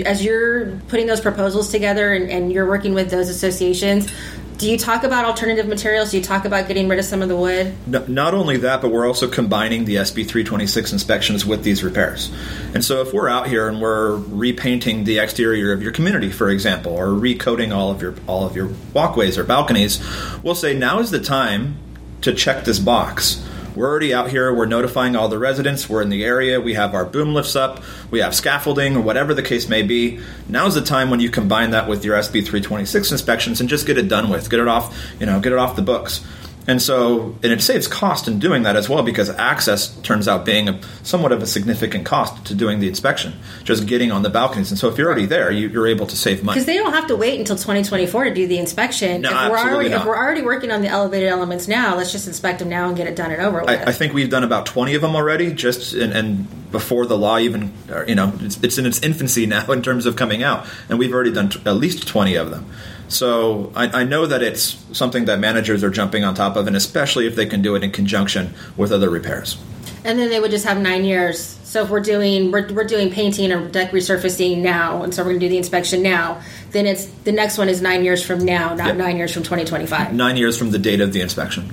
[0.03, 4.11] As you're putting those proposals together and, and you're working with those associations,
[4.57, 6.11] do you talk about alternative materials?
[6.11, 7.73] Do you talk about getting rid of some of the wood?
[7.87, 12.31] No, not only that, but we're also combining the SB 326 inspections with these repairs.
[12.73, 16.49] And so if we're out here and we're repainting the exterior of your community, for
[16.49, 20.03] example, or recoating all of your all of your walkways or balconies,
[20.43, 21.77] we'll say now is the time
[22.21, 23.43] to check this box
[23.76, 24.53] we're already out here.
[24.53, 25.89] We're notifying all the residents.
[25.89, 26.61] We're in the area.
[26.61, 27.84] We have our boom lifts up.
[28.11, 30.19] We have scaffolding or whatever the case may be.
[30.47, 33.97] Now's the time when you combine that with your SB 326 inspections and just get
[33.97, 34.49] it done with.
[34.49, 36.26] Get it off, you know, get it off the books.
[36.66, 40.45] And so, and it saves cost in doing that as well because access turns out
[40.45, 43.34] being a, somewhat of a significant cost to doing the inspection,
[43.64, 44.72] just getting on the balconies.
[44.72, 46.93] And so, if you're already there, you, are able to save money because they don't
[46.93, 49.22] have to wait until 2024 to do the inspection.
[49.22, 50.01] No, if we're already not.
[50.01, 52.95] if we're already working on the elevated elements now, let's just inspect them now and
[52.95, 53.70] get it done and over with.
[53.70, 57.18] I, I think we've done about 20 of them already, just in, and before the
[57.18, 60.43] law even, uh, you know, it's, it's in its infancy now in terms of coming
[60.43, 62.70] out, and we've already done t- at least 20 of them.
[63.07, 66.75] So I, I, know that it's something that managers are jumping on top of, and
[66.75, 69.57] especially if they can do it in conjunction with other repairs.
[70.05, 71.39] And then they would just have nine years.
[71.63, 75.29] So if we're doing we're, we're doing painting or deck resurfacing now, and so we're
[75.29, 76.41] going to do the inspection now,
[76.71, 78.95] then it's the next one is nine years from now, not yep.
[78.97, 80.13] nine years from 2025.
[80.13, 81.71] Nine years from the date of the inspection.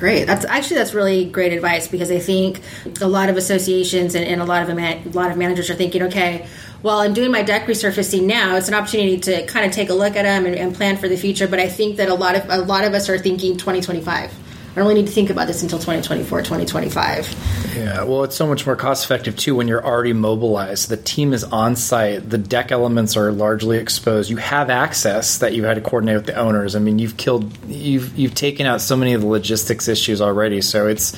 [0.00, 0.26] Great.
[0.26, 2.62] That's actually that's really great advice because I think
[3.02, 6.04] a lot of associations and, and a lot of a lot of managers are thinking,
[6.04, 6.46] okay,
[6.82, 8.56] well, I'm doing my deck resurfacing now.
[8.56, 11.08] It's an opportunity to kind of take a look at them and, and plan for
[11.08, 11.46] the future.
[11.46, 14.32] But I think that a lot of a lot of us are thinking 2025.
[14.70, 17.74] I don't really need to think about this until 2024, 2025.
[17.76, 20.88] Yeah, well, it's so much more cost effective too when you're already mobilized.
[20.88, 22.30] The team is on site.
[22.30, 24.30] The deck elements are largely exposed.
[24.30, 26.76] You have access that you had to coordinate with the owners.
[26.76, 30.60] I mean, you've killed, you've you've taken out so many of the logistics issues already.
[30.60, 31.16] So it's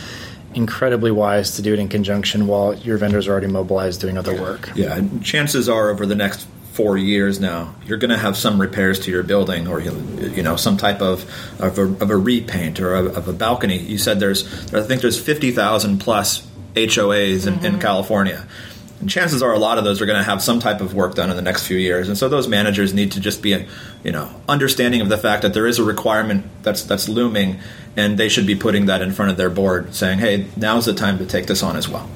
[0.55, 4.41] incredibly wise to do it in conjunction while your vendors are already mobilized doing other
[4.41, 4.71] work.
[4.75, 8.99] Yeah, chances are over the next four years now, you're going to have some repairs
[9.01, 11.25] to your building, or you know, some type of
[11.61, 13.79] of a, of a repaint or a, of a balcony.
[13.79, 17.67] You said there's, I think there's fifty thousand plus HOAs in, mm-hmm.
[17.67, 18.47] in California.
[19.03, 21.17] And chances are a lot of those are going to have some type of work
[21.17, 22.09] done in the next few years.
[22.09, 23.67] And so those managers need to just be,
[24.05, 27.59] you know, understanding of the fact that there is a requirement that's that's looming,
[27.97, 30.95] and they should be putting that in front of their board, saying, "Hey, now's the
[30.95, 32.09] time to take this on as well."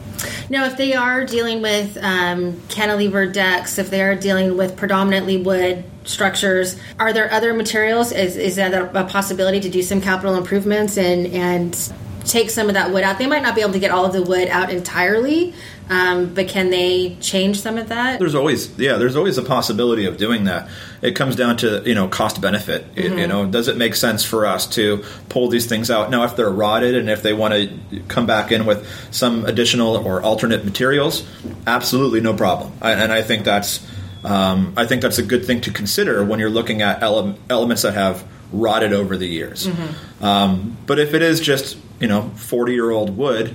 [0.48, 5.42] Now, if they are dealing with um, cantilever decks, if they are dealing with predominantly
[5.42, 8.12] wood structures, are there other materials?
[8.12, 11.92] Is, is that a, possibility to do some capital improvements and and
[12.24, 13.18] take some of that wood out?
[13.18, 15.52] They might not be able to get all of the wood out entirely,
[15.88, 18.18] um, but can they change some of that?
[18.18, 20.68] There's always, yeah, there's always a possibility of doing that.
[21.00, 22.92] It comes down to you know cost benefit.
[22.94, 23.18] Mm-hmm.
[23.18, 26.34] You know, does it make sense for us to pull these things out now if
[26.34, 30.64] they're rotted and if they want to come back in with some additional or alternate
[30.64, 31.24] materials?
[31.66, 32.72] Absolutely, no problem.
[32.82, 33.86] And I think that's
[34.24, 37.82] um, I think that's a good thing to consider when you're looking at ele- elements
[37.82, 39.68] that have rotted over the years.
[39.68, 40.24] Mm-hmm.
[40.24, 43.54] Um, but if it is just you know 40 year old wood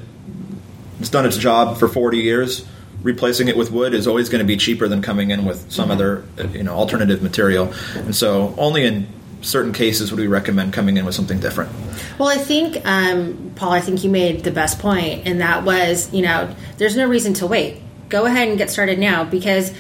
[1.01, 2.65] it's done its job for 40 years.
[3.01, 5.89] Replacing it with wood is always going to be cheaper than coming in with some
[5.89, 5.91] mm-hmm.
[5.91, 6.23] other,
[6.55, 7.73] you know, alternative material.
[7.95, 9.07] And so, only in
[9.41, 11.71] certain cases would we recommend coming in with something different.
[12.19, 16.13] Well, I think, um, Paul, I think you made the best point, and that was,
[16.13, 17.81] you know, there's no reason to wait.
[18.09, 19.73] Go ahead and get started now because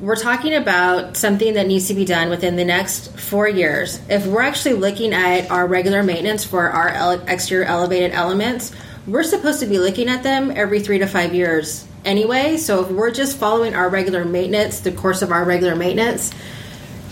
[0.00, 4.00] we're talking about something that needs to be done within the next four years.
[4.08, 8.72] If we're actually looking at our regular maintenance for our ele- exterior elevated elements,
[9.10, 12.56] we're supposed to be looking at them every three to five years anyway.
[12.56, 16.32] So if we're just following our regular maintenance, the course of our regular maintenance,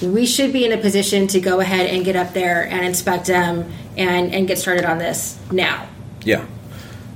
[0.00, 3.26] we should be in a position to go ahead and get up there and inspect
[3.26, 5.88] them and, and get started on this now.
[6.22, 6.46] Yeah.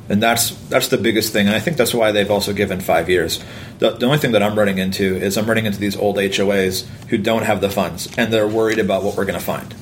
[0.08, 3.08] And that's that's the biggest thing, and I think that's why they've also given five
[3.08, 3.42] years.
[3.78, 6.86] The, the only thing that I'm running into is I'm running into these old HOAs
[7.08, 9.74] who don't have the funds, and they're worried about what we're going to find.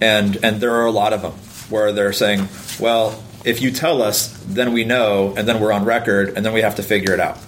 [0.00, 1.32] And and there are a lot of them
[1.70, 2.48] where they're saying,
[2.80, 6.52] well, if you tell us, then we know, and then we're on record, and then
[6.52, 7.38] we have to figure it out.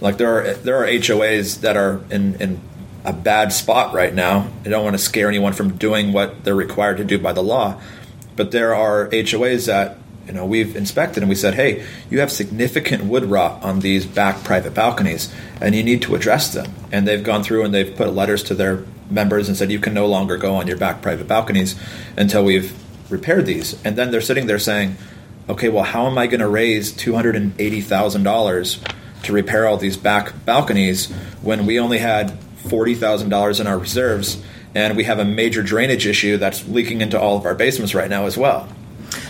[0.00, 2.60] Like there are there are HOAs that are in in
[3.04, 4.48] a bad spot right now.
[4.64, 7.42] I don't want to scare anyone from doing what they're required to do by the
[7.42, 7.80] law,
[8.36, 12.32] but there are HOAs that you know we've inspected and we said, hey, you have
[12.32, 16.72] significant wood rot on these back private balconies, and you need to address them.
[16.90, 19.94] And they've gone through and they've put letters to their members and said you can
[19.94, 21.78] no longer go on your back private balconies
[22.16, 22.72] until we've
[23.10, 23.80] repaired these.
[23.84, 24.96] And then they're sitting there saying,
[25.48, 28.80] okay, well, how am I going to raise two hundred and eighty thousand dollars
[29.24, 31.10] to repair all these back balconies
[31.42, 32.38] when we only had
[32.68, 34.42] forty thousand dollars in our reserves,
[34.74, 38.10] and we have a major drainage issue that's leaking into all of our basements right
[38.10, 38.68] now as well.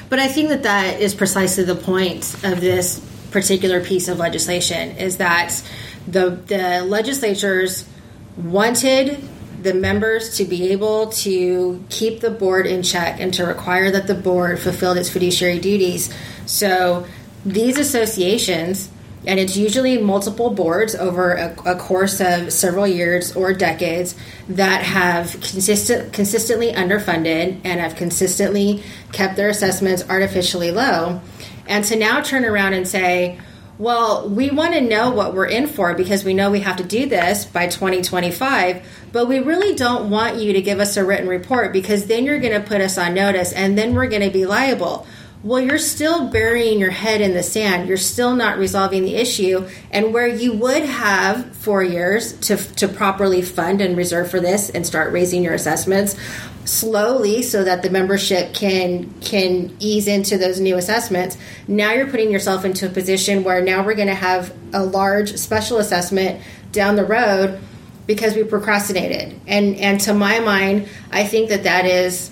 [0.08, 3.00] But I think that that is precisely the point of this
[3.30, 5.60] particular piece of legislation is that
[6.06, 7.88] the the legislatures
[8.36, 9.22] wanted
[9.64, 14.06] the members to be able to keep the board in check and to require that
[14.06, 16.14] the board fulfilled its fiduciary duties.
[16.46, 17.06] So
[17.44, 18.90] these associations
[19.26, 24.14] and it's usually multiple boards over a, a, course of several years or decades
[24.50, 31.22] that have consistent, consistently underfunded and have consistently kept their assessments artificially low.
[31.66, 33.38] And to now turn around and say,
[33.78, 36.84] well, we want to know what we're in for because we know we have to
[36.84, 41.28] do this by 2025, but we really don't want you to give us a written
[41.28, 44.30] report because then you're going to put us on notice and then we're going to
[44.30, 45.06] be liable
[45.44, 47.86] well, you're still burying your head in the sand.
[47.86, 49.68] You're still not resolving the issue.
[49.90, 54.70] And where you would have four years to, to properly fund and reserve for this
[54.70, 56.16] and start raising your assessments
[56.64, 61.36] slowly so that the membership can can ease into those new assessments
[61.68, 65.36] now you're putting yourself into a position where now we're going to have a large
[65.36, 66.40] special assessment
[66.72, 67.60] down the road
[68.06, 72.30] because we procrastinated and and to my mind i think that that is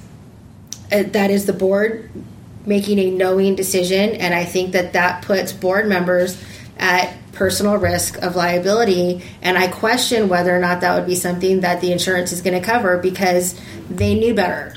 [0.92, 2.10] uh, that is the board
[2.66, 6.42] making a knowing decision, and I think that that puts board members
[6.78, 9.22] at personal risk of liability.
[9.40, 12.60] And I question whether or not that would be something that the insurance is going
[12.60, 13.58] to cover because
[13.90, 14.74] they knew better,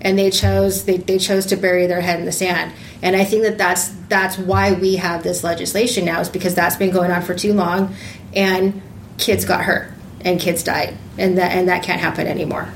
[0.00, 2.72] and they chose they, they chose to bury their head in the sand.
[3.02, 6.76] And I think that that's that's why we have this legislation now is because that's
[6.76, 7.94] been going on for too long,
[8.34, 8.82] and
[9.18, 9.91] kids got hurt
[10.24, 12.68] and kids died, and that and that can't happen anymore.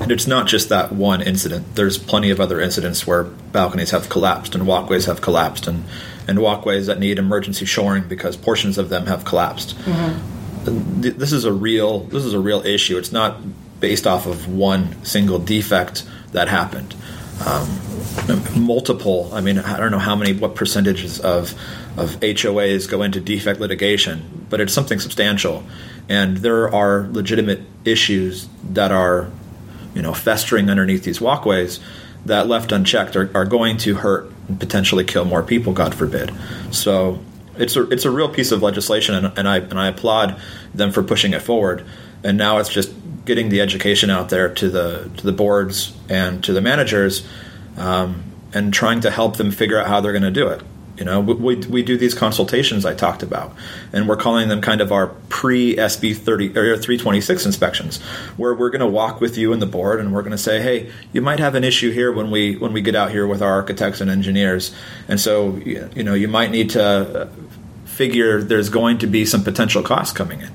[0.00, 1.76] And it's not just that one incident.
[1.76, 5.84] There's plenty of other incidents where balconies have collapsed and walkways have collapsed and,
[6.28, 9.76] and walkways that need emergency shoring because portions of them have collapsed.
[9.78, 11.00] Mm-hmm.
[11.00, 12.98] This is a real this is a real issue.
[12.98, 13.36] It's not
[13.80, 16.94] based off of one single defect that happened.
[17.44, 17.68] Um,
[18.56, 19.30] multiple.
[19.32, 21.54] I mean, I don't know how many, what percentages of
[21.96, 25.64] of HOAs go into defect litigation, but it's something substantial,
[26.08, 29.30] and there are legitimate issues that are
[29.94, 31.80] you know festering underneath these walkways
[32.26, 36.32] that left unchecked are, are going to hurt and potentially kill more people god forbid.
[36.70, 37.20] So
[37.56, 40.40] it's a it's a real piece of legislation and, and I and I applaud
[40.74, 41.84] them for pushing it forward.
[42.22, 42.92] And now it's just
[43.24, 47.26] getting the education out there to the to the boards and to the managers
[47.76, 50.62] um, and trying to help them figure out how they're going to do it
[50.96, 53.54] you know, we, we do these consultations I talked about,
[53.92, 58.00] and we're calling them kind of our pre SB 30 or 326 inspections,
[58.36, 60.62] where we're going to walk with you and the board, and we're going to say,
[60.62, 63.42] hey, you might have an issue here when we when we get out here with
[63.42, 64.74] our architects and engineers,
[65.06, 67.28] and so you know you might need to uh,
[67.84, 70.52] figure there's going to be some potential costs coming in.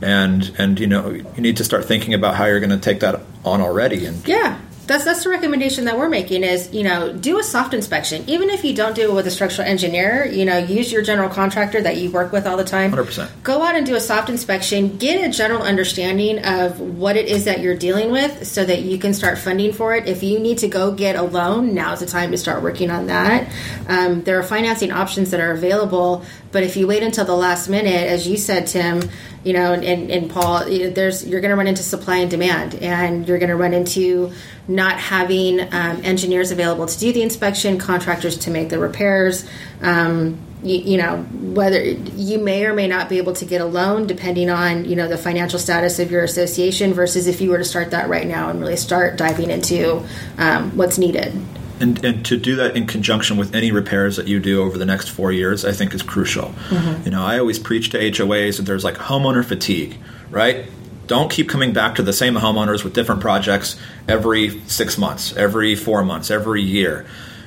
[0.00, 3.00] And and you know you need to start thinking about how you're going to take
[3.00, 7.12] that on already and yeah that's that's the recommendation that we're making is you know
[7.12, 8.24] do a soft inspection.
[8.28, 11.28] Even if you don't do it with a structural engineer you know use your general
[11.28, 12.92] contractor that you work with all the time.
[12.92, 14.96] 100% go out and do a soft inspection.
[14.96, 18.98] Get a general understanding of what it is that you're dealing with so that you
[18.98, 20.06] can start funding for it.
[20.06, 23.06] If you need to go get a loan now's the time to start working on
[23.06, 23.50] that.
[23.88, 26.24] Um, there are financing options that are available
[26.54, 29.02] but if you wait until the last minute as you said tim
[29.42, 33.28] you know and, and paul there's you're going to run into supply and demand and
[33.28, 34.32] you're going to run into
[34.66, 39.46] not having um, engineers available to do the inspection, contractors to make the repairs.
[39.82, 43.66] Um, you, you, know whether you may or may not be able to get a
[43.66, 47.58] loan depending on you know the financial status of your association versus if you were
[47.58, 50.02] to start that right now and really start diving into
[50.38, 51.38] um, what's needed
[51.80, 54.84] and, and to do that in conjunction with any repairs that you do over the
[54.84, 56.50] next four years, I think is crucial.
[56.68, 57.04] Mm-hmm.
[57.04, 59.98] You know, I always preach to HOAs that there's like homeowner fatigue,
[60.30, 60.66] right?
[61.06, 65.74] Don't keep coming back to the same homeowners with different projects every six months, every
[65.74, 67.06] four months, every year.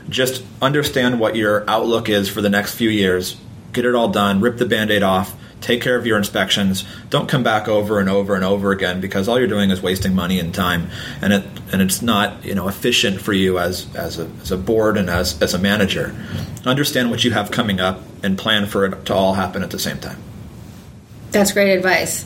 [0.10, 3.38] Just understand what your outlook is for the next few years.
[3.74, 4.42] Get it all done.
[4.42, 6.86] Rip the band aid off take care of your inspections.
[7.10, 10.14] Don't come back over and over and over again because all you're doing is wasting
[10.16, 10.90] money and time,
[11.22, 14.58] and it and it's not you know efficient for you as as a, as a
[14.58, 16.16] board and as as a manager.
[16.66, 19.80] Understand what you have coming up and plan for it to all happen at the
[19.80, 20.22] same time.
[21.32, 22.26] That's great advice.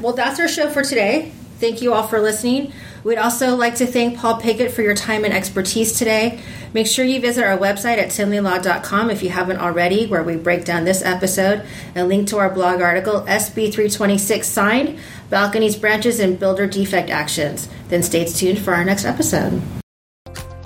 [0.00, 1.32] Well, that's our show for today.
[1.58, 2.72] Thank you all for listening.
[3.02, 6.40] We'd also like to thank Paul Pigott for your time and expertise today.
[6.74, 10.64] Make sure you visit our website at tinnellylaw.com if you haven't already, where we break
[10.64, 14.98] down this episode and link to our blog article, SB 326 Signed
[15.30, 17.68] Balconies, Branches, and Builder Defect Actions.
[17.88, 19.62] Then stay tuned for our next episode.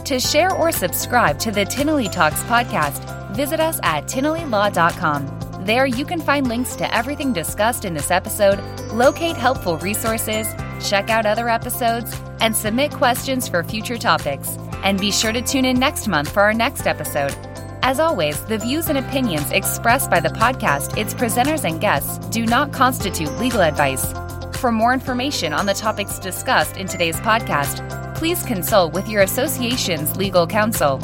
[0.06, 5.64] To share or subscribe to the Tinnelly Talks podcast, visit us at tinnellylaw.com.
[5.64, 8.60] There, you can find links to everything discussed in this episode,
[8.92, 10.46] locate helpful resources,
[10.82, 14.56] check out other episodes, and submit questions for future topics.
[14.82, 17.34] And be sure to tune in next month for our next episode.
[17.82, 22.46] As always, the views and opinions expressed by the podcast, its presenters, and guests do
[22.46, 24.12] not constitute legal advice.
[24.58, 30.16] For more information on the topics discussed in today's podcast, please consult with your association's
[30.16, 30.98] legal counsel.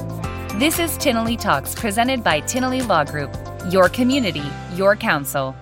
[0.59, 3.37] This is Tinnelly Talks presented by Tinnelly Law Group
[3.69, 4.43] your community,
[4.75, 5.55] your counsel.